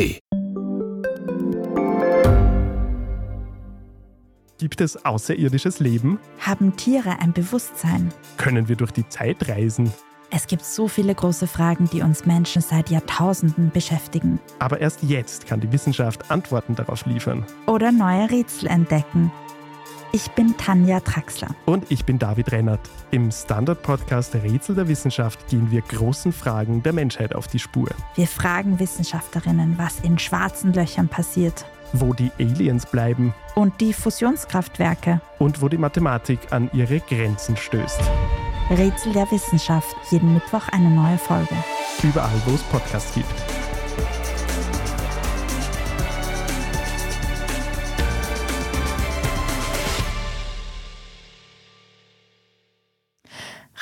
Gibt 4.59 4.81
es 4.81 5.05
außerirdisches 5.05 5.81
Leben? 5.81 6.19
Haben 6.41 6.77
Tiere 6.77 7.21
ein 7.21 7.33
Bewusstsein? 7.33 8.13
Können 8.37 8.69
wir 8.69 8.77
durch 8.77 8.91
die 8.91 9.09
Zeit 9.09 9.49
reisen? 9.49 9.93
Es 10.31 10.47
gibt 10.47 10.65
so 10.65 10.89
viele 10.89 11.15
große 11.15 11.47
Fragen, 11.47 11.89
die 11.91 12.03
uns 12.03 12.27
Menschen 12.27 12.61
seit 12.61 12.91
Jahrtausenden 12.91 13.71
beschäftigen. 13.71 14.39
Aber 14.59 14.79
erst 14.81 15.03
jetzt 15.03 15.47
kann 15.47 15.61
die 15.61 15.73
Wissenschaft 15.73 16.31
Antworten 16.31 16.75
darauf 16.75 17.07
liefern. 17.07 17.47
Oder 17.67 17.93
neue 17.93 18.31
Rätsel 18.31 18.69
entdecken. 18.69 19.33
Ich 20.11 20.31
bin 20.31 20.57
Tanja 20.57 21.01
Traxler. 21.01 21.49
Und 21.67 21.85
ich 21.91 22.07
bin 22.07 22.19
David 22.19 22.51
Rennert. 22.51 22.81
Im 23.11 23.31
Standard-Podcast 23.31 24.35
Rätsel 24.37 24.75
der 24.75 24.89
Wissenschaft 24.89 25.49
gehen 25.49 25.71
wir 25.71 25.83
großen 25.83 26.33
Fragen 26.33 26.83
der 26.83 26.95
Menschheit 26.95 27.35
auf 27.35 27.47
die 27.47 27.59
Spur. 27.59 27.91
Wir 28.15 28.27
fragen 28.27 28.79
Wissenschaftlerinnen, 28.79 29.77
was 29.77 30.01
in 30.01 30.19
schwarzen 30.19 30.73
Löchern 30.73 31.09
passiert. 31.09 31.67
Wo 31.93 32.15
die 32.15 32.31
Aliens 32.39 32.87
bleiben. 32.87 33.35
Und 33.55 33.83
die 33.83 33.93
Fusionskraftwerke. 33.93 35.21
Und 35.39 35.61
wo 35.61 35.69
die 35.69 35.79
Mathematik 35.79 36.39
an 36.53 36.71
ihre 36.73 37.01
Grenzen 37.01 37.59
stößt. 37.59 38.01
Rätsel 38.71 39.13
der 39.13 39.31
Wissenschaft. 39.31 39.95
Jeden 40.11 40.33
Mittwoch 40.33 40.69
eine 40.73 40.91
neue 40.91 41.19
Folge. 41.19 41.55
Überall, 42.03 42.41
wo 42.47 42.55
es 42.55 42.63
Podcasts 42.65 43.15
gibt. 43.15 43.58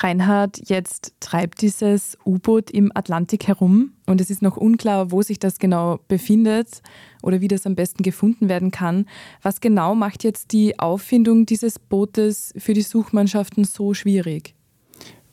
Reinhard, 0.03 0.69
jetzt 0.69 1.13
treibt 1.19 1.61
dieses 1.61 2.17
U-Boot 2.25 2.69
im 2.69 2.91
Atlantik 2.93 3.47
herum 3.47 3.93
und 4.05 4.21
es 4.21 4.29
ist 4.29 4.41
noch 4.41 4.57
unklar, 4.57 5.11
wo 5.11 5.21
sich 5.21 5.39
das 5.39 5.59
genau 5.59 5.99
befindet 6.07 6.81
oder 7.23 7.41
wie 7.41 7.47
das 7.47 7.65
am 7.65 7.75
besten 7.75 8.03
gefunden 8.03 8.47
werden 8.47 8.71
kann. 8.71 9.05
Was 9.41 9.59
genau 9.59 9.95
macht 9.95 10.23
jetzt 10.23 10.51
die 10.51 10.77
Auffindung 10.79 11.45
dieses 11.45 11.79
Bootes 11.79 12.53
für 12.57 12.73
die 12.73 12.81
Suchmannschaften 12.81 13.63
so 13.63 13.93
schwierig? 13.93 14.53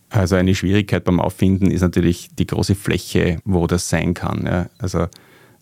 Also 0.08 0.36
eine 0.36 0.54
Schwierigkeit 0.54 1.04
beim 1.04 1.20
Auffinden 1.20 1.70
ist 1.70 1.80
natürlich 1.80 2.28
die 2.36 2.46
große 2.46 2.74
Fläche, 2.74 3.38
wo 3.44 3.66
das 3.66 3.88
sein 3.88 4.14
kann. 4.14 4.46
Ja. 4.46 4.70
Also 4.78 5.08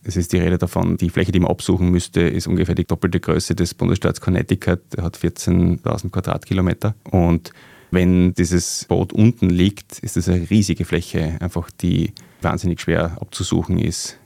es 0.04 0.16
ist 0.16 0.32
die 0.32 0.38
Rede 0.38 0.58
davon, 0.58 0.96
die 0.96 1.10
Fläche, 1.10 1.32
die 1.32 1.40
man 1.40 1.50
absuchen 1.50 1.90
müsste, 1.90 2.20
ist 2.20 2.46
ungefähr 2.46 2.74
die 2.74 2.84
doppelte 2.84 3.18
Größe 3.18 3.54
des 3.54 3.74
Bundesstaats 3.74 4.20
Connecticut. 4.20 4.80
Der 4.94 5.04
hat 5.04 5.16
14.000 5.16 6.10
Quadratkilometer. 6.10 6.94
Und 7.10 7.52
wenn 7.92 8.32
dieses 8.32 8.86
Boot 8.86 9.12
unten 9.12 9.50
liegt, 9.50 9.98
ist 9.98 10.16
es 10.16 10.28
eine 10.28 10.48
riesige 10.48 10.86
Fläche, 10.86 11.36
einfach 11.40 11.70
die 11.70 12.12
wahnsinnig 12.40 12.80
schwer 12.80 13.18
abzusuchen 13.20 13.78
ist. 13.78 14.18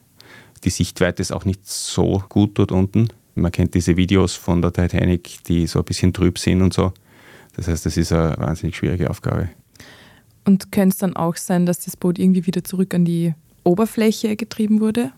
Die 0.64 0.70
Sichtweite 0.70 1.20
ist 1.20 1.32
auch 1.32 1.44
nicht 1.44 1.66
so 1.66 2.22
gut 2.28 2.58
dort 2.58 2.70
unten. 2.70 3.08
Man 3.34 3.50
kennt 3.50 3.74
diese 3.74 3.96
Videos 3.96 4.34
von 4.34 4.62
der 4.62 4.72
Titanic, 4.72 5.44
die 5.48 5.66
so 5.66 5.80
ein 5.80 5.84
bisschen 5.84 6.12
trüb 6.12 6.38
sind 6.38 6.62
und 6.62 6.72
so. 6.72 6.92
Das 7.56 7.66
heißt, 7.66 7.84
das 7.84 7.96
ist 7.96 8.12
eine 8.12 8.36
wahnsinnig 8.38 8.76
schwierige 8.76 9.10
Aufgabe. 9.10 9.50
Und 10.44 10.70
könnte 10.70 10.94
es 10.94 10.98
dann 10.98 11.16
auch 11.16 11.36
sein, 11.36 11.66
dass 11.66 11.80
das 11.80 11.96
Boot 11.96 12.20
irgendwie 12.20 12.46
wieder 12.46 12.62
zurück 12.62 12.94
an 12.94 13.04
die 13.04 13.34
Oberfläche 13.64 14.36
getrieben 14.36 14.80
wurde? 14.80 15.10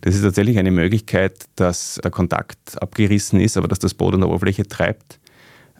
Das 0.00 0.16
ist 0.16 0.22
tatsächlich 0.22 0.58
eine 0.58 0.72
Möglichkeit, 0.72 1.44
dass 1.54 2.00
der 2.02 2.10
Kontakt 2.10 2.82
abgerissen 2.82 3.38
ist, 3.38 3.56
aber 3.56 3.68
dass 3.68 3.78
das 3.78 3.94
Boot 3.94 4.14
an 4.14 4.20
der 4.20 4.30
Oberfläche 4.30 4.66
treibt. 4.66 5.20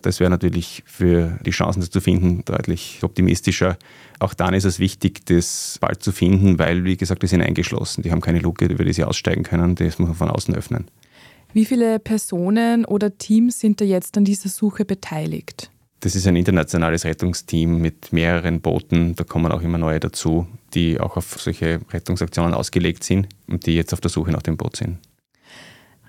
Das 0.03 0.21
wäre 0.21 0.31
natürlich 0.31 0.83
für 0.87 1.39
die 1.45 1.51
Chancen, 1.51 1.81
das 1.81 1.91
zu 1.91 2.01
finden, 2.01 2.45
deutlich 2.45 3.01
optimistischer. 3.03 3.77
Auch 4.19 4.35
dann 4.35 4.55
ist 4.55 4.65
es 4.65 4.79
wichtig, 4.79 5.25
das 5.27 5.79
bald 5.81 6.03
zu 6.03 6.13
finden, 6.13 6.59
weil, 6.59 6.85
wie 6.85 6.97
gesagt, 6.97 7.23
die 7.23 7.27
sind 7.27 7.43
eingeschlossen. 7.43 8.03
Die 8.03 8.11
haben 8.11 8.21
keine 8.21 8.41
Luke, 8.41 8.65
über 8.65 8.85
die 8.85 8.93
sie 8.93 9.05
aussteigen 9.05 9.43
können. 9.43 9.75
Das 9.75 9.99
muss 9.99 10.09
man 10.09 10.17
von 10.17 10.31
außen 10.31 10.55
öffnen. 10.55 10.87
Wie 11.53 11.65
viele 11.65 11.99
Personen 11.99 12.85
oder 12.85 13.17
Teams 13.19 13.61
sind 13.61 13.81
da 13.81 13.85
jetzt 13.85 14.17
an 14.17 14.25
dieser 14.25 14.49
Suche 14.49 14.85
beteiligt? 14.85 15.71
Das 16.01 16.17
ist 16.17 16.27
ein 16.27 16.35
internationales 16.35 17.05
Rettungsteam 17.05 17.79
mit 17.81 18.13
mehreren 18.13 18.61
Booten. 18.61 19.15
Da 19.15 19.23
kommen 19.23 19.53
auch 19.53 19.63
immer 19.63 19.79
neue 19.79 20.01
dazu, 20.01 20.49
die 20.75 20.99
auch 20.99 21.17
auf 21.17 21.41
solche 21.41 21.81
Rettungsaktionen 21.93 22.55
ausgelegt 22.55 23.05
sind 23.05 23.29
und 23.47 23.67
die 23.67 23.77
jetzt 23.77 23.93
auf 23.93 24.01
der 24.01 24.11
Suche 24.11 24.33
nach 24.33 24.43
dem 24.43 24.57
Boot 24.57 24.77
sind. 24.77 24.99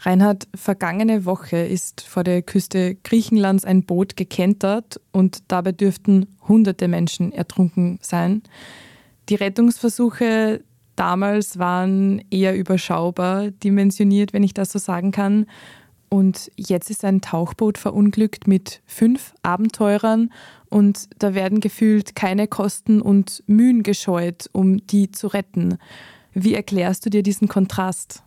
Reinhard, 0.05 0.49
vergangene 0.53 1.23
Woche 1.23 1.57
ist 1.57 2.01
vor 2.01 2.25
der 2.25 2.41
Küste 2.41 2.95
Griechenlands 3.03 3.63
ein 3.63 3.83
Boot 3.83 4.17
gekentert 4.17 4.99
und 5.13 5.43
dabei 5.47 5.71
dürften 5.71 6.27
hunderte 6.45 6.89
Menschen 6.89 7.31
ertrunken 7.31 7.99
sein. 8.01 8.43
Die 9.29 9.35
Rettungsversuche 9.35 10.61
damals 10.97 11.57
waren 11.57 12.21
eher 12.29 12.53
überschaubar 12.57 13.51
dimensioniert, 13.51 14.33
wenn 14.33 14.43
ich 14.43 14.53
das 14.53 14.73
so 14.73 14.79
sagen 14.79 15.11
kann. 15.11 15.45
Und 16.09 16.51
jetzt 16.57 16.89
ist 16.89 17.05
ein 17.05 17.21
Tauchboot 17.21 17.77
verunglückt 17.77 18.45
mit 18.45 18.81
fünf 18.85 19.33
Abenteurern 19.41 20.31
und 20.69 21.07
da 21.19 21.33
werden 21.33 21.61
gefühlt 21.61 22.13
keine 22.13 22.47
Kosten 22.47 23.01
und 23.01 23.41
Mühen 23.47 23.83
gescheut, 23.83 24.49
um 24.51 24.85
die 24.85 25.11
zu 25.11 25.27
retten. 25.27 25.77
Wie 26.33 26.55
erklärst 26.55 27.05
du 27.05 27.09
dir 27.09 27.23
diesen 27.23 27.47
Kontrast? 27.47 28.21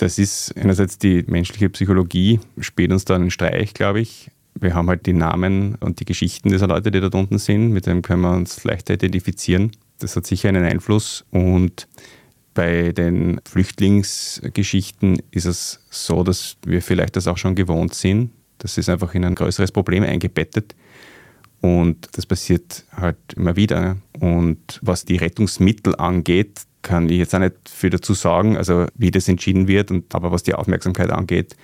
Das 0.00 0.18
ist 0.18 0.56
einerseits 0.56 0.96
die 0.96 1.24
menschliche 1.26 1.68
Psychologie, 1.68 2.40
spielt 2.58 2.90
uns 2.90 3.04
da 3.04 3.16
einen 3.16 3.30
Streich, 3.30 3.74
glaube 3.74 4.00
ich. 4.00 4.30
Wir 4.54 4.72
haben 4.72 4.88
halt 4.88 5.04
die 5.04 5.12
Namen 5.12 5.74
und 5.74 6.00
die 6.00 6.06
Geschichten 6.06 6.48
dieser 6.48 6.68
Leute, 6.68 6.90
die 6.90 7.00
dort 7.00 7.14
unten 7.14 7.36
sind, 7.36 7.70
mit 7.70 7.84
dem 7.84 8.00
können 8.00 8.22
wir 8.22 8.32
uns 8.32 8.64
leichter 8.64 8.94
identifizieren. 8.94 9.72
Das 9.98 10.16
hat 10.16 10.26
sicher 10.26 10.48
einen 10.48 10.64
Einfluss 10.64 11.26
und 11.30 11.86
bei 12.54 12.92
den 12.92 13.42
Flüchtlingsgeschichten 13.46 15.20
ist 15.32 15.44
es 15.44 15.80
so, 15.90 16.24
dass 16.24 16.56
wir 16.64 16.80
vielleicht 16.80 17.16
das 17.16 17.28
auch 17.28 17.36
schon 17.36 17.54
gewohnt 17.54 17.92
sind. 17.92 18.30
Das 18.56 18.78
ist 18.78 18.88
einfach 18.88 19.14
in 19.14 19.26
ein 19.26 19.34
größeres 19.34 19.70
Problem 19.70 20.02
eingebettet. 20.02 20.74
Und 21.60 22.08
das 22.12 22.24
passiert 22.24 22.86
halt 22.96 23.18
immer 23.36 23.54
wieder. 23.54 23.98
Und 24.18 24.80
was 24.80 25.04
die 25.04 25.16
Rettungsmittel 25.16 25.94
angeht, 25.96 26.62
kann 26.82 27.08
ich 27.08 27.18
jetzt 27.18 27.34
auch 27.34 27.40
nicht 27.40 27.54
viel 27.68 27.90
dazu 27.90 28.14
sagen, 28.14 28.56
also 28.56 28.86
wie 28.94 29.10
das 29.10 29.28
entschieden 29.28 29.68
wird. 29.68 29.90
Und, 29.90 30.14
aber 30.14 30.32
was 30.32 30.42
die 30.42 30.54
Aufmerksamkeit 30.54 31.10
angeht, 31.10 31.56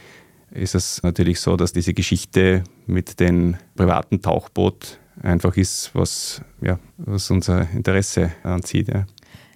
ist 0.50 0.74
es 0.74 1.02
natürlich 1.02 1.40
so, 1.40 1.56
dass 1.56 1.72
diese 1.72 1.94
Geschichte 1.94 2.64
mit 2.86 3.20
dem 3.20 3.56
privaten 3.74 4.22
Tauchboot 4.22 4.98
einfach 5.22 5.56
ist, 5.56 5.90
was, 5.94 6.42
ja, 6.60 6.78
was 6.98 7.30
unser 7.30 7.70
Interesse 7.70 8.32
anzieht. 8.42 8.88
Ja. 8.88 9.06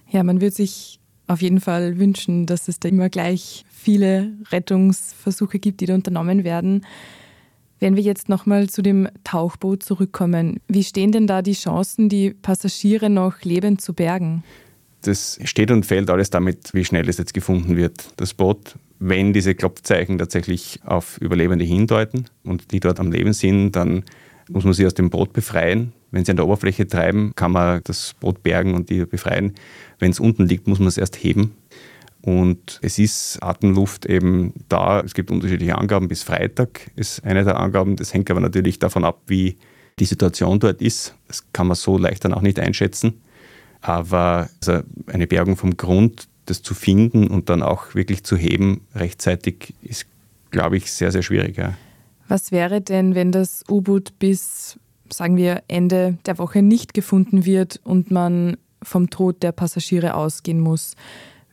ja, 0.09 0.23
man 0.23 0.41
würde 0.41 0.55
sich 0.55 0.99
auf 1.27 1.41
jeden 1.41 1.61
Fall 1.61 1.97
wünschen, 1.97 2.45
dass 2.45 2.67
es 2.67 2.79
da 2.79 2.89
immer 2.89 3.09
gleich 3.09 3.63
viele 3.69 4.31
Rettungsversuche 4.51 5.59
gibt, 5.59 5.81
die 5.81 5.85
da 5.85 5.95
unternommen 5.95 6.43
werden. 6.43 6.85
Wenn 7.79 7.95
wir 7.95 8.03
jetzt 8.03 8.29
nochmal 8.29 8.69
zu 8.69 8.81
dem 8.81 9.07
Tauchboot 9.23 9.81
zurückkommen, 9.81 10.59
wie 10.67 10.83
stehen 10.83 11.11
denn 11.11 11.25
da 11.25 11.41
die 11.41 11.53
Chancen, 11.53 12.09
die 12.09 12.31
Passagiere 12.31 13.09
noch 13.09 13.41
lebend 13.41 13.81
zu 13.81 13.93
bergen? 13.93 14.43
Das 15.01 15.39
steht 15.43 15.71
und 15.71 15.85
fällt 15.85 16.09
alles 16.09 16.29
damit, 16.29 16.73
wie 16.73 16.85
schnell 16.85 17.09
es 17.09 17.17
jetzt 17.17 17.33
gefunden 17.33 17.75
wird. 17.75 18.13
Das 18.17 18.33
Boot, 18.33 18.75
wenn 18.99 19.33
diese 19.33 19.55
Klopfzeichen 19.55 20.17
tatsächlich 20.17 20.79
auf 20.85 21.17
Überlebende 21.19 21.65
hindeuten 21.65 22.25
und 22.43 22.71
die 22.71 22.79
dort 22.79 22.99
am 22.99 23.11
Leben 23.11 23.33
sind, 23.33 23.71
dann 23.71 24.03
muss 24.49 24.63
man 24.63 24.73
sie 24.73 24.85
aus 24.85 24.93
dem 24.93 25.09
Boot 25.09 25.33
befreien. 25.33 25.93
Wenn 26.11 26.25
sie 26.25 26.31
an 26.31 26.37
der 26.37 26.45
Oberfläche 26.45 26.87
treiben, 26.87 27.33
kann 27.35 27.51
man 27.51 27.81
das 27.85 28.13
Boot 28.19 28.43
bergen 28.43 28.75
und 28.75 28.89
die 28.89 29.05
befreien. 29.05 29.53
Wenn 29.97 30.11
es 30.11 30.19
unten 30.19 30.45
liegt, 30.45 30.67
muss 30.67 30.79
man 30.79 30.89
es 30.89 30.97
erst 30.97 31.15
heben. 31.23 31.55
Und 32.21 32.79
es 32.83 32.99
ist 32.99 33.39
Atemluft 33.41 34.05
eben 34.05 34.53
da. 34.69 34.99
Es 34.99 35.13
gibt 35.13 35.31
unterschiedliche 35.31 35.77
Angaben. 35.77 36.07
Bis 36.07 36.21
Freitag 36.21 36.91
ist 36.95 37.23
eine 37.23 37.43
der 37.43 37.59
Angaben. 37.59 37.95
Das 37.95 38.13
hängt 38.13 38.29
aber 38.29 38.41
natürlich 38.41 38.77
davon 38.77 39.05
ab, 39.05 39.21
wie 39.27 39.57
die 39.99 40.05
Situation 40.05 40.59
dort 40.59 40.81
ist. 40.81 41.15
Das 41.27 41.51
kann 41.53 41.67
man 41.67 41.75
so 41.75 41.97
leicht 41.97 42.23
dann 42.23 42.33
auch 42.33 42.41
nicht 42.41 42.59
einschätzen. 42.59 43.21
Aber 43.81 44.49
also 44.59 44.83
eine 45.07 45.27
Bergung 45.27 45.57
vom 45.57 45.75
Grund, 45.75 46.27
das 46.45 46.61
zu 46.61 46.73
finden 46.73 47.27
und 47.27 47.49
dann 47.49 47.63
auch 47.63 47.95
wirklich 47.95 48.23
zu 48.23 48.37
heben 48.37 48.85
rechtzeitig, 48.95 49.73
ist, 49.81 50.05
glaube 50.51 50.77
ich, 50.77 50.91
sehr, 50.91 51.11
sehr 51.11 51.23
schwierig. 51.23 51.57
Ja. 51.57 51.73
Was 52.27 52.51
wäre 52.51 52.81
denn, 52.81 53.15
wenn 53.15 53.31
das 53.31 53.63
U-Boot 53.69 54.17
bis, 54.19 54.79
sagen 55.09 55.37
wir, 55.37 55.63
Ende 55.67 56.17
der 56.25 56.37
Woche 56.37 56.61
nicht 56.61 56.93
gefunden 56.93 57.45
wird 57.45 57.79
und 57.83 58.11
man 58.11 58.57
vom 58.83 59.09
Tod 59.09 59.43
der 59.43 59.51
Passagiere 59.51 60.13
ausgehen 60.15 60.59
muss? 60.59 60.95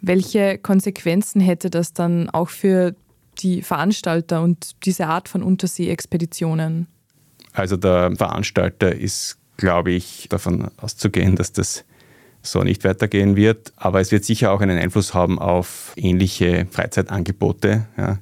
Welche 0.01 0.59
Konsequenzen 0.59 1.41
hätte 1.41 1.71
das 1.71 1.93
dann 1.93 2.31
auch 2.31 2.49
für 2.49 2.95
die 3.41 3.63
Veranstalter 3.63 4.43
und 4.43 4.73
diese 4.85 5.07
Art 5.07 5.29
von 5.29 5.43
Unterseeexpeditionen? 5.43 6.87
Also 7.53 7.77
der 7.77 8.15
Veranstalter 8.15 8.95
ist, 8.95 9.39
glaube 9.57 9.93
ich, 9.93 10.29
davon 10.29 10.71
auszugehen, 10.77 11.35
dass 11.35 11.53
das 11.53 11.85
so 12.43 12.63
nicht 12.63 12.85
weitergehen 12.85 13.37
wird. 13.37 13.73
Aber 13.77 14.01
es 14.01 14.13
wird 14.13 14.25
sicher 14.25 14.53
auch 14.53 14.61
einen 14.61 14.79
Einfluss 14.79 15.15
haben 15.15 15.39
auf 15.39 15.93
ähnliche 15.97 16.67
Freizeitangebote. 16.71 17.87
Ja. 17.97 18.19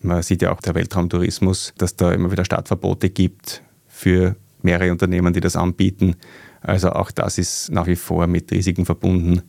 Man 0.00 0.22
sieht 0.22 0.42
ja 0.42 0.52
auch 0.52 0.60
der 0.60 0.74
Weltraumtourismus, 0.74 1.74
dass 1.78 1.96
da 1.96 2.12
immer 2.12 2.30
wieder 2.30 2.44
Startverbote 2.44 3.10
gibt 3.10 3.62
für 3.88 4.36
mehrere 4.62 4.92
Unternehmen, 4.92 5.32
die 5.32 5.40
das 5.40 5.56
anbieten. 5.56 6.16
Also 6.60 6.90
auch 6.90 7.10
das 7.10 7.38
ist 7.38 7.70
nach 7.70 7.86
wie 7.86 7.96
vor 7.96 8.26
mit 8.26 8.50
Risiken 8.50 8.84
verbunden. 8.84 9.42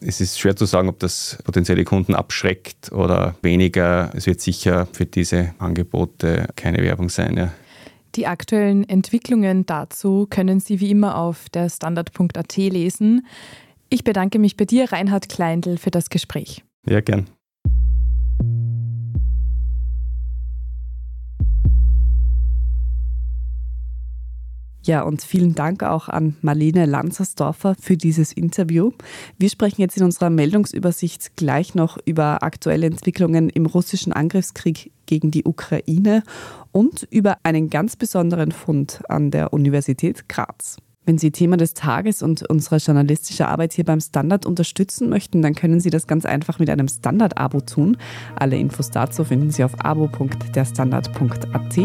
Es 0.00 0.20
ist 0.20 0.38
schwer 0.38 0.54
zu 0.54 0.66
sagen, 0.66 0.88
ob 0.88 0.98
das 0.98 1.38
potenzielle 1.44 1.84
Kunden 1.84 2.14
abschreckt 2.14 2.92
oder 2.92 3.34
weniger. 3.42 4.12
Es 4.14 4.26
wird 4.26 4.40
sicher 4.40 4.86
für 4.92 5.06
diese 5.06 5.54
Angebote 5.58 6.48
keine 6.54 6.82
Werbung 6.82 7.08
sein. 7.08 7.36
Ja. 7.36 7.52
Die 8.16 8.26
aktuellen 8.26 8.88
Entwicklungen 8.88 9.66
dazu 9.66 10.26
können 10.28 10.58
Sie 10.58 10.80
wie 10.80 10.90
immer 10.90 11.18
auf 11.18 11.50
der 11.50 11.68
Standard.at 11.68 12.56
lesen. 12.56 13.26
Ich 13.90 14.04
bedanke 14.04 14.38
mich 14.38 14.56
bei 14.56 14.64
dir, 14.64 14.90
Reinhard 14.90 15.28
Kleindl, 15.28 15.76
für 15.76 15.90
das 15.90 16.08
Gespräch. 16.08 16.64
Ja, 16.88 17.00
gern. 17.00 17.26
Ja, 24.86 25.02
und 25.02 25.20
vielen 25.20 25.56
Dank 25.56 25.82
auch 25.82 26.08
an 26.08 26.36
Marlene 26.42 26.86
Lanzersdorfer 26.86 27.74
für 27.80 27.96
dieses 27.96 28.32
Interview. 28.32 28.92
Wir 29.36 29.50
sprechen 29.50 29.80
jetzt 29.80 29.96
in 29.96 30.04
unserer 30.04 30.30
Meldungsübersicht 30.30 31.34
gleich 31.34 31.74
noch 31.74 31.98
über 32.04 32.44
aktuelle 32.44 32.86
Entwicklungen 32.86 33.48
im 33.48 33.66
russischen 33.66 34.12
Angriffskrieg 34.12 34.92
gegen 35.06 35.32
die 35.32 35.44
Ukraine 35.44 36.22
und 36.70 37.02
über 37.10 37.38
einen 37.42 37.68
ganz 37.68 37.96
besonderen 37.96 38.52
Fund 38.52 39.00
an 39.08 39.32
der 39.32 39.52
Universität 39.52 40.28
Graz. 40.28 40.76
Wenn 41.08 41.16
Sie 41.18 41.30
Thema 41.30 41.56
des 41.56 41.72
Tages 41.72 42.20
und 42.20 42.42
unsere 42.50 42.78
journalistische 42.78 43.46
Arbeit 43.46 43.72
hier 43.72 43.84
beim 43.84 44.00
Standard 44.00 44.44
unterstützen 44.44 45.08
möchten, 45.08 45.40
dann 45.40 45.54
können 45.54 45.78
Sie 45.78 45.90
das 45.90 46.08
ganz 46.08 46.24
einfach 46.26 46.58
mit 46.58 46.68
einem 46.68 46.88
Standard-Abo 46.88 47.60
tun. 47.60 47.96
Alle 48.34 48.56
Infos 48.56 48.90
dazu 48.90 49.22
finden 49.22 49.52
Sie 49.52 49.62
auf 49.62 49.70
abo.derstandard.at. 49.84 51.78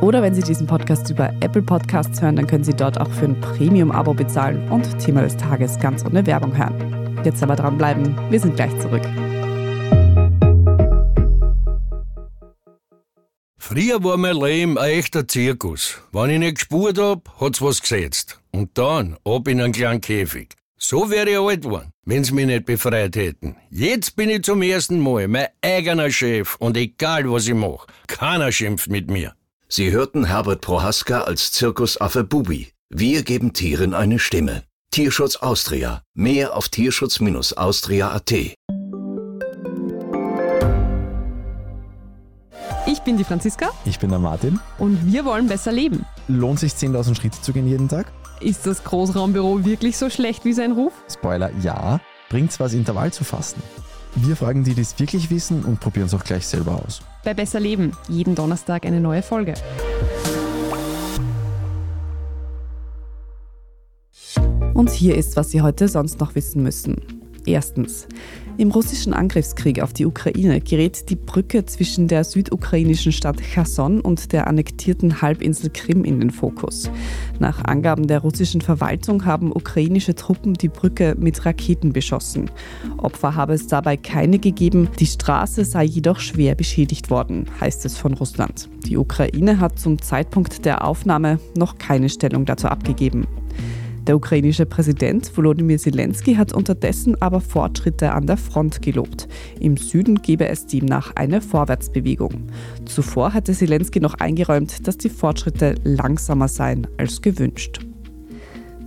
Oder 0.00 0.22
wenn 0.22 0.36
Sie 0.36 0.42
diesen 0.42 0.68
Podcast 0.68 1.10
über 1.10 1.32
Apple 1.40 1.62
Podcasts 1.62 2.22
hören, 2.22 2.36
dann 2.36 2.46
können 2.46 2.62
Sie 2.62 2.74
dort 2.74 3.00
auch 3.00 3.10
für 3.10 3.24
ein 3.24 3.40
Premium-Abo 3.40 4.14
bezahlen 4.14 4.68
und 4.70 5.00
Thema 5.00 5.22
des 5.22 5.36
Tages 5.36 5.80
ganz 5.80 6.04
ohne 6.04 6.24
Werbung 6.24 6.56
hören. 6.56 7.18
Jetzt 7.24 7.42
aber 7.42 7.56
dranbleiben, 7.56 8.16
wir 8.30 8.38
sind 8.38 8.54
gleich 8.54 8.78
zurück. 8.78 9.02
Früher 13.58 14.04
war 14.04 14.16
mein 14.16 14.36
Leben 14.36 14.78
ein 14.78 14.90
echter 14.90 15.26
Zirkus. 15.26 15.98
Wenn 16.12 16.30
ich 16.30 16.38
nicht 16.38 16.54
gespurt 16.54 16.98
hab, 16.98 17.40
hat's 17.40 17.60
was 17.60 17.82
gesetzt. 17.82 18.39
Und 18.52 18.76
dann 18.78 19.16
ab 19.24 19.48
in 19.48 19.60
einen 19.60 19.72
kleinen 19.72 20.00
Käfig. 20.00 20.56
So 20.76 21.10
wäre 21.10 21.30
ich 21.30 21.38
alt 21.38 21.62
geworden, 21.62 21.92
wenn's 22.04 22.30
mich 22.30 22.46
nicht 22.46 22.64
befreit 22.64 23.14
hätten. 23.14 23.56
Jetzt 23.70 24.16
bin 24.16 24.30
ich 24.30 24.44
zum 24.44 24.62
ersten 24.62 24.98
Mal 24.98 25.28
mein 25.28 25.48
eigener 25.60 26.10
Chef 26.10 26.56
und 26.56 26.76
egal 26.76 27.30
was 27.30 27.46
ich 27.46 27.54
mach, 27.54 27.86
keiner 28.06 28.50
schimpft 28.50 28.88
mit 28.88 29.10
mir. 29.10 29.34
Sie 29.68 29.90
hörten 29.92 30.24
Herbert 30.24 30.62
Prohaska 30.62 31.20
als 31.20 31.52
Zirkusaffe 31.52 32.24
Bubi. 32.24 32.68
Wir 32.88 33.22
geben 33.22 33.52
Tieren 33.52 33.94
eine 33.94 34.18
Stimme. 34.18 34.64
Tierschutz 34.90 35.36
Austria. 35.36 36.02
Mehr 36.14 36.56
auf 36.56 36.68
tierschutz-austria.at. 36.68 38.34
Ich 42.90 43.00
bin 43.02 43.16
die 43.16 43.24
Franziska 43.24 43.70
Ich 43.84 43.98
bin 43.98 44.10
der 44.10 44.18
Martin. 44.18 44.58
und 44.78 45.06
wir 45.06 45.24
wollen 45.24 45.46
besser 45.46 45.70
leben. 45.70 46.04
Lohnt 46.28 46.58
sich 46.58 46.72
10.000 46.72 47.14
Schritte 47.14 47.40
zu 47.40 47.52
gehen 47.52 47.68
jeden 47.68 47.88
Tag? 47.88 48.10
Ist 48.40 48.66
das 48.66 48.82
Großraumbüro 48.82 49.64
wirklich 49.64 49.96
so 49.96 50.10
schlecht 50.10 50.44
wie 50.44 50.52
sein 50.52 50.72
Ruf? 50.72 50.92
Spoiler, 51.08 51.50
ja. 51.62 52.00
Bringt's 52.30 52.58
was, 52.58 52.72
Intervall 52.72 53.12
zu 53.12 53.22
fasten? 53.22 53.62
Wir 54.16 54.34
fragen 54.34 54.64
die, 54.64 54.74
die 54.74 54.80
es 54.80 54.98
wirklich 54.98 55.30
wissen 55.30 55.64
und 55.64 55.78
probieren 55.78 56.06
es 56.06 56.14
auch 56.14 56.24
gleich 56.24 56.46
selber 56.46 56.82
aus. 56.84 57.00
Bei 57.22 57.34
Besser 57.34 57.60
Leben, 57.60 57.92
jeden 58.08 58.34
Donnerstag 58.34 58.84
eine 58.84 59.00
neue 59.00 59.22
Folge. 59.22 59.54
Und 64.74 64.90
hier 64.90 65.16
ist, 65.16 65.36
was 65.36 65.50
Sie 65.50 65.62
heute 65.62 65.86
sonst 65.86 66.18
noch 66.18 66.34
wissen 66.34 66.62
müssen. 66.62 67.19
Erstens. 67.50 68.06
Im 68.58 68.70
russischen 68.70 69.12
Angriffskrieg 69.12 69.82
auf 69.82 69.92
die 69.92 70.06
Ukraine 70.06 70.60
gerät 70.60 71.10
die 71.10 71.16
Brücke 71.16 71.66
zwischen 71.66 72.06
der 72.06 72.22
südukrainischen 72.22 73.10
Stadt 73.10 73.40
Cherson 73.40 74.00
und 74.00 74.30
der 74.30 74.46
annektierten 74.46 75.20
Halbinsel 75.20 75.70
Krim 75.70 76.04
in 76.04 76.20
den 76.20 76.30
Fokus. 76.30 76.88
Nach 77.40 77.64
Angaben 77.64 78.06
der 78.06 78.20
russischen 78.20 78.60
Verwaltung 78.60 79.24
haben 79.24 79.50
ukrainische 79.50 80.14
Truppen 80.14 80.54
die 80.54 80.68
Brücke 80.68 81.16
mit 81.18 81.44
Raketen 81.44 81.92
beschossen. 81.92 82.52
Opfer 82.98 83.34
habe 83.34 83.54
es 83.54 83.66
dabei 83.66 83.96
keine 83.96 84.38
gegeben, 84.38 84.88
die 85.00 85.06
Straße 85.06 85.64
sei 85.64 85.82
jedoch 85.82 86.20
schwer 86.20 86.54
beschädigt 86.54 87.10
worden, 87.10 87.46
heißt 87.60 87.84
es 87.84 87.96
von 87.96 88.14
Russland. 88.14 88.68
Die 88.86 88.96
Ukraine 88.96 89.58
hat 89.58 89.80
zum 89.80 90.00
Zeitpunkt 90.00 90.64
der 90.64 90.84
Aufnahme 90.84 91.40
noch 91.56 91.78
keine 91.78 92.08
Stellung 92.08 92.44
dazu 92.44 92.68
abgegeben. 92.68 93.26
Der 94.06 94.16
ukrainische 94.16 94.66
Präsident 94.66 95.36
Volodymyr 95.36 95.78
Zelensky 95.78 96.34
hat 96.34 96.52
unterdessen 96.52 97.20
aber 97.20 97.40
Fortschritte 97.40 98.12
an 98.12 98.26
der 98.26 98.36
Front 98.36 98.82
gelobt. 98.82 99.28
Im 99.60 99.76
Süden 99.76 100.22
gebe 100.22 100.48
es 100.48 100.66
demnach 100.66 101.14
eine 101.16 101.40
Vorwärtsbewegung. 101.40 102.48
Zuvor 102.86 103.34
hatte 103.34 103.52
Zelensky 103.52 104.00
noch 104.00 104.14
eingeräumt, 104.14 104.86
dass 104.86 104.96
die 104.96 105.10
Fortschritte 105.10 105.74
langsamer 105.84 106.48
seien 106.48 106.86
als 106.96 107.20
gewünscht. 107.20 107.80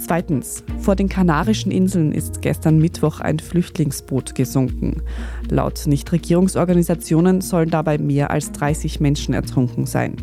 Zweitens. 0.06 0.66
Vor 0.82 0.98
den 0.98 1.08
Kanarischen 1.08 1.72
Inseln 1.72 2.12
ist 2.12 2.42
gestern 2.42 2.78
Mittwoch 2.78 3.22
ein 3.22 3.40
Flüchtlingsboot 3.40 4.36
gesunken. 4.36 5.02
Laut 5.50 5.88
Nichtregierungsorganisationen 5.88 7.40
sollen 7.40 7.70
dabei 7.70 7.98
mehr 7.98 8.30
als 8.30 8.52
30 8.52 9.00
Menschen 9.00 9.34
ertrunken 9.34 9.86
sein. 9.86 10.18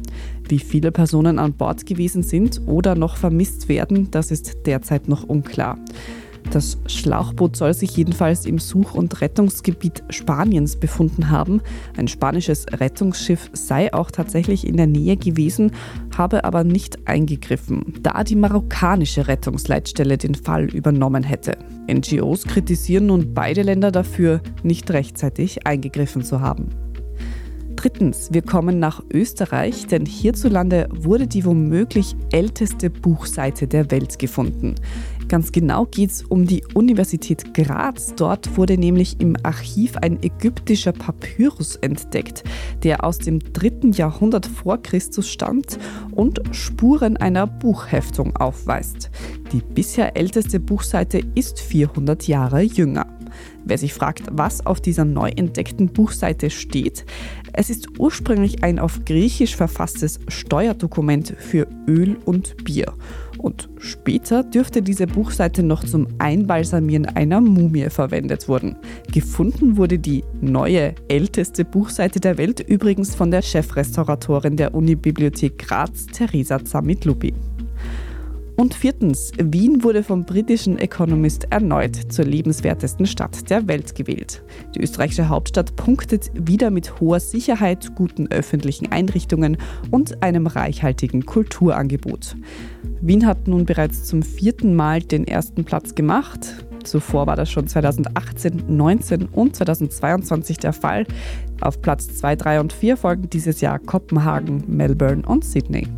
Wie 0.47 0.59
viele 0.59 0.93
Personen 0.93 1.39
an 1.39 1.55
Bord 1.55 1.87
gewesen 1.87 2.23
sind 2.23 2.61
oder 2.67 2.95
noch 2.95 3.17
vermisst 3.17 3.71
werden, 3.71 4.11
das 4.11 4.31
ist 4.31 4.67
derzeit 4.67 5.09
noch 5.09 5.25
unklar. 5.25 5.79
Das 6.51 6.79
Schlauchboot 6.87 7.57
soll 7.57 7.75
sich 7.75 7.97
jedenfalls 7.97 8.47
im 8.47 8.59
Such- 8.59 8.95
und 8.95 9.21
Rettungsgebiet 9.21 10.03
Spaniens 10.11 10.77
befunden 10.77 11.31
haben. 11.31 11.61
Ein 11.97 12.09
spanisches 12.09 12.67
Rettungsschiff 12.73 13.51
sei 13.53 13.93
auch 13.93 14.11
tatsächlich 14.11 14.67
in 14.67 14.77
der 14.77 14.87
Nähe 14.87 15.17
gewesen, 15.17 15.73
habe 16.17 16.45
aber 16.45 16.65
nicht 16.65 17.07
eingegriffen, 17.07 17.95
da 18.03 18.25
die 18.25 18.37
marokkanische 18.37 19.29
Rettungsleitstelle 19.29 20.19
den 20.19 20.35
Fall 20.35 20.65
übernommen 20.65 21.23
hätte. 21.23 21.57
NGOs 21.91 22.45
kritisieren 22.45 23.07
nun 23.07 23.33
beide 23.33 23.63
Länder 23.63 23.93
dafür, 23.93 24.41
nicht 24.63 24.91
rechtzeitig 24.91 25.67
eingegriffen 25.67 26.23
zu 26.23 26.41
haben. 26.41 26.71
Drittens, 27.81 28.29
wir 28.31 28.43
kommen 28.43 28.79
nach 28.79 29.03
Österreich, 29.11 29.87
denn 29.87 30.05
hierzulande 30.05 30.87
wurde 30.93 31.27
die 31.27 31.47
womöglich 31.47 32.15
älteste 32.31 32.91
Buchseite 32.91 33.67
der 33.67 33.91
Welt 33.91 34.19
gefunden. 34.19 34.75
Ganz 35.31 35.53
genau 35.53 35.87
geht 35.87 36.11
es 36.11 36.25
um 36.25 36.45
die 36.45 36.65
Universität 36.75 37.55
Graz. 37.55 38.15
Dort 38.17 38.57
wurde 38.57 38.77
nämlich 38.77 39.21
im 39.21 39.37
Archiv 39.45 39.97
ein 39.99 40.21
ägyptischer 40.25 40.91
Papyrus 40.91 41.77
entdeckt, 41.77 42.43
der 42.83 43.05
aus 43.05 43.19
dem 43.19 43.39
dritten 43.39 43.93
Jahrhundert 43.93 44.47
vor 44.47 44.83
Christus 44.83 45.29
stammt 45.29 45.79
und 46.11 46.41
Spuren 46.51 47.17
einer 47.17 47.47
Buchheftung 47.47 48.35
aufweist. 48.35 49.13
Die 49.53 49.61
bisher 49.61 50.17
älteste 50.17 50.59
Buchseite 50.59 51.21
ist 51.37 51.61
400 51.61 52.27
Jahre 52.27 52.63
jünger. 52.63 53.07
Wer 53.65 53.79
sich 53.79 53.95
fragt, 53.95 54.25
was 54.33 54.67
auf 54.67 54.81
dieser 54.81 55.05
neu 55.05 55.29
entdeckten 55.29 55.93
Buchseite 55.93 56.51
steht, 56.51 57.05
es 57.53 57.71
ist 57.71 58.01
ursprünglich 58.01 58.65
ein 58.65 58.81
auf 58.81 59.05
Griechisch 59.05 59.55
verfasstes 59.55 60.19
Steuerdokument 60.27 61.37
für 61.39 61.69
Öl 61.87 62.17
und 62.25 62.65
Bier. 62.65 62.95
Und 63.41 63.71
später 63.79 64.45
dürfte 64.45 64.83
diese 64.83 65.07
Buchseite 65.07 65.63
noch 65.63 65.83
zum 65.85 66.07
Einbalsamieren 66.19 67.07
einer 67.07 67.41
Mumie 67.41 67.89
verwendet 67.89 68.49
wurden. 68.49 68.77
Gefunden 69.13 69.79
wurde 69.79 69.99
die 69.99 70.25
neue, 70.43 70.95
älteste 71.09 71.65
Buchseite 71.65 72.21
der 72.21 72.37
Welt 72.37 72.61
übrigens 72.61 73.15
von 73.15 73.31
der 73.31 73.41
Chefrestauratorin 73.41 74.57
der 74.57 74.75
Unibibliothek 74.75 75.59
Graz, 75.59 76.07
Theresa 76.07 76.63
Zamitlupi. 76.63 77.33
Und 78.61 78.75
viertens, 78.75 79.33
Wien 79.39 79.85
wurde 79.85 80.03
vom 80.03 80.27
britischen 80.27 80.77
Economist 80.77 81.47
erneut 81.49 81.97
zur 81.97 82.27
lebenswertesten 82.27 83.07
Stadt 83.07 83.49
der 83.49 83.67
Welt 83.69 83.95
gewählt. 83.95 84.43
Die 84.75 84.83
österreichische 84.83 85.31
Hauptstadt 85.31 85.77
punktet 85.77 86.31
wieder 86.35 86.71
mit 86.71 87.01
hoher 87.01 87.21
Sicherheit, 87.21 87.95
guten 87.95 88.31
öffentlichen 88.31 88.93
Einrichtungen 88.93 89.57
und 89.91 90.23
einem 90.23 90.47
reichhaltigen 90.47 91.25
Kulturangebot. 91.25 92.37
Wien 93.01 93.25
hat 93.25 93.49
nun 93.49 93.65
bereits 93.65 94.05
zum 94.05 94.23
vierten 94.23 94.77
Mal 94.77 95.01
den 95.01 95.27
ersten 95.27 95.65
Platz 95.65 95.95
gemacht. 95.95 96.63
Zuvor 96.85 97.27
war 97.27 97.37
das 97.37 97.51
schon 97.51 97.67
2018, 97.67 98.65
19 98.69 99.25
und 99.25 99.57
2022 99.57 100.59
der 100.59 100.75
Fall. 100.75 101.07
Auf 101.63 101.81
Platz 101.81 102.15
2, 102.15 102.37
3 102.37 102.61
und 102.61 102.75
4 102.75 102.99
folgen 102.99 103.31
dieses 103.31 103.63
Jahr 103.63 103.79
Kopenhagen, 103.79 104.65
Melbourne 104.67 105.23
und 105.27 105.47
Sydney. 105.47 105.89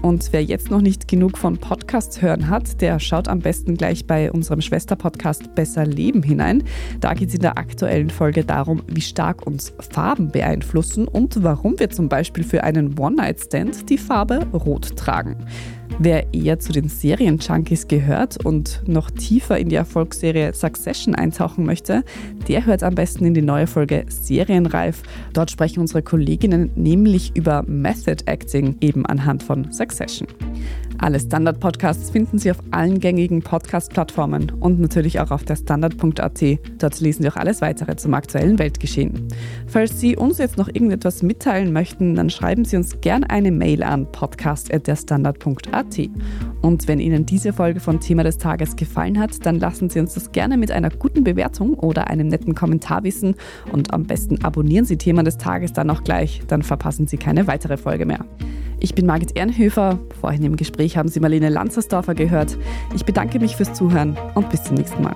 Und 0.00 0.32
wer 0.32 0.42
jetzt 0.42 0.70
noch 0.70 0.80
nicht 0.80 1.06
genug 1.06 1.36
von 1.36 1.58
Podcasts 1.58 2.22
hören 2.22 2.48
hat, 2.48 2.80
der 2.80 2.98
schaut 2.98 3.28
am 3.28 3.40
besten 3.40 3.76
gleich 3.76 4.06
bei 4.06 4.32
unserem 4.32 4.60
Schwesterpodcast 4.60 5.54
Besser 5.54 5.84
Leben 5.84 6.22
hinein. 6.22 6.64
Da 7.00 7.14
geht 7.14 7.28
es 7.28 7.34
in 7.34 7.42
der 7.42 7.58
aktuellen 7.58 8.10
Folge 8.10 8.44
darum, 8.44 8.82
wie 8.86 9.00
stark 9.00 9.46
uns 9.46 9.72
Farben 9.78 10.30
beeinflussen 10.30 11.06
und 11.06 11.42
warum 11.42 11.78
wir 11.78 11.90
zum 11.90 12.08
Beispiel 12.08 12.44
für 12.44 12.64
einen 12.64 12.98
One-Night-Stand 12.98 13.90
die 13.90 13.98
Farbe 13.98 14.46
Rot 14.52 14.96
tragen. 14.96 15.36
Wer 15.98 16.32
eher 16.34 16.58
zu 16.58 16.72
den 16.72 16.88
Serien-Junkies 16.88 17.86
gehört 17.86 18.44
und 18.44 18.82
noch 18.86 19.10
tiefer 19.10 19.58
in 19.58 19.68
die 19.68 19.76
Erfolgsserie 19.76 20.54
Succession 20.54 21.14
eintauchen 21.14 21.64
möchte, 21.64 22.02
der 22.48 22.66
hört 22.66 22.82
am 22.82 22.94
besten 22.94 23.24
in 23.24 23.34
die 23.34 23.42
neue 23.42 23.66
Folge 23.66 24.04
Serienreif. 24.08 25.02
Dort 25.32 25.50
sprechen 25.50 25.80
unsere 25.80 26.02
Kolleginnen 26.02 26.70
nämlich 26.74 27.36
über 27.36 27.62
Method 27.64 28.24
Acting 28.26 28.76
eben 28.80 29.06
anhand 29.06 29.42
von 29.42 29.70
Succession. 29.70 30.26
Alle 31.02 31.18
Standard-Podcasts 31.18 32.10
finden 32.10 32.38
Sie 32.38 32.48
auf 32.52 32.58
allen 32.70 33.00
gängigen 33.00 33.42
Podcast-Plattformen 33.42 34.52
und 34.60 34.78
natürlich 34.78 35.18
auch 35.18 35.32
auf 35.32 35.42
der 35.42 35.56
Standard.at. 35.56 36.40
Dort 36.78 37.00
lesen 37.00 37.22
Sie 37.24 37.28
auch 37.28 37.34
alles 37.34 37.60
weitere 37.60 37.96
zum 37.96 38.14
aktuellen 38.14 38.56
Weltgeschehen. 38.60 39.26
Falls 39.66 39.98
Sie 39.98 40.14
uns 40.16 40.38
jetzt 40.38 40.58
noch 40.58 40.68
irgendetwas 40.68 41.24
mitteilen 41.24 41.72
möchten, 41.72 42.14
dann 42.14 42.30
schreiben 42.30 42.64
Sie 42.64 42.76
uns 42.76 43.00
gerne 43.00 43.28
eine 43.30 43.50
Mail 43.50 43.82
an 43.82 44.12
podcast.derstandard.at. 44.12 46.08
Und 46.60 46.86
wenn 46.86 47.00
Ihnen 47.00 47.26
diese 47.26 47.52
Folge 47.52 47.80
von 47.80 47.98
Thema 47.98 48.22
des 48.22 48.38
Tages 48.38 48.76
gefallen 48.76 49.18
hat, 49.18 49.44
dann 49.44 49.58
lassen 49.58 49.90
Sie 49.90 49.98
uns 49.98 50.14
das 50.14 50.30
gerne 50.30 50.56
mit 50.56 50.70
einer 50.70 50.90
guten 50.90 51.24
Bewertung 51.24 51.74
oder 51.74 52.10
einem 52.10 52.28
netten 52.28 52.54
Kommentar 52.54 53.02
wissen 53.02 53.34
und 53.72 53.92
am 53.92 54.04
besten 54.04 54.44
abonnieren 54.44 54.84
Sie 54.84 54.98
Thema 54.98 55.24
des 55.24 55.36
Tages 55.36 55.72
dann 55.72 55.90
auch 55.90 56.04
gleich, 56.04 56.42
dann 56.46 56.62
verpassen 56.62 57.08
Sie 57.08 57.16
keine 57.16 57.48
weitere 57.48 57.76
Folge 57.76 58.06
mehr. 58.06 58.24
Ich 58.82 58.96
bin 58.96 59.06
Margit 59.06 59.36
Ehrenhöfer. 59.36 60.00
Vorhin 60.20 60.42
im 60.42 60.56
Gespräch 60.56 60.96
haben 60.96 61.08
Sie 61.08 61.20
Marlene 61.20 61.50
Lanzersdorfer 61.50 62.16
gehört. 62.16 62.58
Ich 62.96 63.04
bedanke 63.04 63.38
mich 63.38 63.54
fürs 63.54 63.72
Zuhören 63.74 64.18
und 64.34 64.50
bis 64.50 64.64
zum 64.64 64.74
nächsten 64.74 65.00
Mal. 65.00 65.14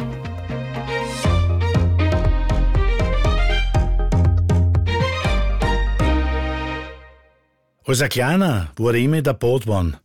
Als 7.84 8.00
ein 8.00 8.08
Kleiner 8.08 8.68
war 8.76 8.94
ich 8.94 9.04
immer 9.04 9.18
in 9.18 9.24
der 9.24 9.32
Badwanne, 9.32 9.98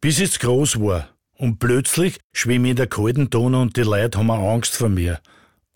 bis 0.00 0.18
ich 0.18 0.40
groß 0.40 0.80
war. 0.80 1.08
Und 1.38 1.60
plötzlich 1.60 2.18
schwimme 2.32 2.66
ich 2.66 2.70
in 2.70 2.76
der 2.76 2.88
kalten 2.88 3.30
Donau 3.30 3.62
und 3.62 3.76
die 3.76 3.82
Leute 3.82 4.18
haben 4.18 4.30
Angst 4.32 4.76
vor 4.76 4.88
mir. 4.88 5.20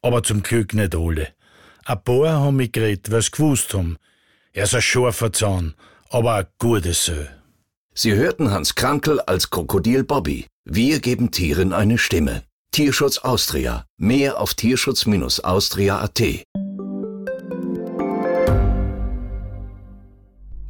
Aber 0.03 0.25
zum 0.25 0.43
Glück 0.43 0.75
nicht 0.75 0.97
alle. 0.97 1.29
Ein 1.85 2.03
paar 2.03 2.33
haben 2.33 2.57
mich 2.57 2.73
geredet, 2.73 3.13
weil 3.13 3.23
sie 3.23 3.31
gewusst 3.31 3.75
haben. 3.75 3.97
Er 4.53 4.65
ist 4.65 4.75
ein 4.75 4.83
scharfer 4.83 5.33
Zahn, 5.33 5.75
aber 6.11 6.35
ein 6.35 6.47
gutes 6.59 7.05
Sö. 7.05 7.27
Sie 7.95 8.15
hörten 8.15 8.51
Hans 8.51 8.75
Krankel 8.75 9.21
als 9.21 9.51
Krokodil 9.51 10.05
Bobby. 10.05 10.47
Wir 10.65 11.01
geben 11.01 11.31
Tieren 11.31 11.73
eine 11.73 11.99
Stimme. 11.99 12.45
Tierschutz 12.71 13.19
Austria. 13.19 13.85
Mehr 13.97 14.41
auf 14.41 14.55
tierschutz-austria.at. 14.55 16.21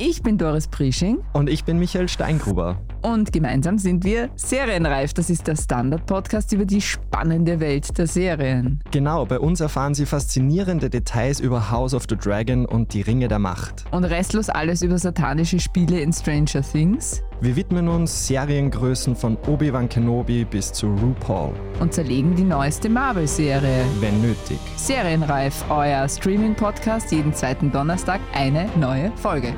Ich 0.00 0.22
bin 0.22 0.38
Doris 0.38 0.68
Prisching. 0.68 1.24
Und 1.32 1.50
ich 1.50 1.64
bin 1.64 1.78
Michael 1.78 2.08
Steingruber. 2.08 2.80
Und 3.02 3.32
gemeinsam 3.32 3.78
sind 3.78 4.04
wir 4.04 4.28
Serienreif. 4.36 5.14
Das 5.14 5.30
ist 5.30 5.46
der 5.46 5.56
Standard-Podcast 5.56 6.52
über 6.52 6.64
die 6.64 6.80
spannende 6.80 7.60
Welt 7.60 7.96
der 7.96 8.06
Serien. 8.06 8.80
Genau, 8.90 9.24
bei 9.24 9.38
uns 9.38 9.60
erfahren 9.60 9.94
Sie 9.94 10.06
faszinierende 10.06 10.90
Details 10.90 11.40
über 11.40 11.70
House 11.70 11.94
of 11.94 12.04
the 12.08 12.16
Dragon 12.16 12.66
und 12.66 12.92
die 12.94 13.02
Ringe 13.02 13.28
der 13.28 13.38
Macht. 13.38 13.84
Und 13.92 14.04
restlos 14.04 14.48
alles 14.48 14.82
über 14.82 14.98
satanische 14.98 15.60
Spiele 15.60 16.00
in 16.00 16.12
Stranger 16.12 16.62
Things. 16.62 17.22
Wir 17.40 17.54
widmen 17.54 17.86
uns 17.86 18.26
Seriengrößen 18.26 19.14
von 19.14 19.38
Obi-Wan 19.46 19.88
Kenobi 19.88 20.44
bis 20.44 20.72
zu 20.72 20.88
RuPaul. 20.88 21.52
Und 21.78 21.94
zerlegen 21.94 22.34
die 22.34 22.42
neueste 22.42 22.88
Marvel-Serie. 22.88 23.84
Wenn 24.00 24.20
nötig. 24.20 24.58
Serienreif, 24.76 25.64
euer 25.70 26.08
Streaming-Podcast 26.08 27.12
jeden 27.12 27.32
zweiten 27.32 27.70
Donnerstag 27.70 28.20
eine 28.34 28.68
neue 28.76 29.12
Folge. 29.16 29.54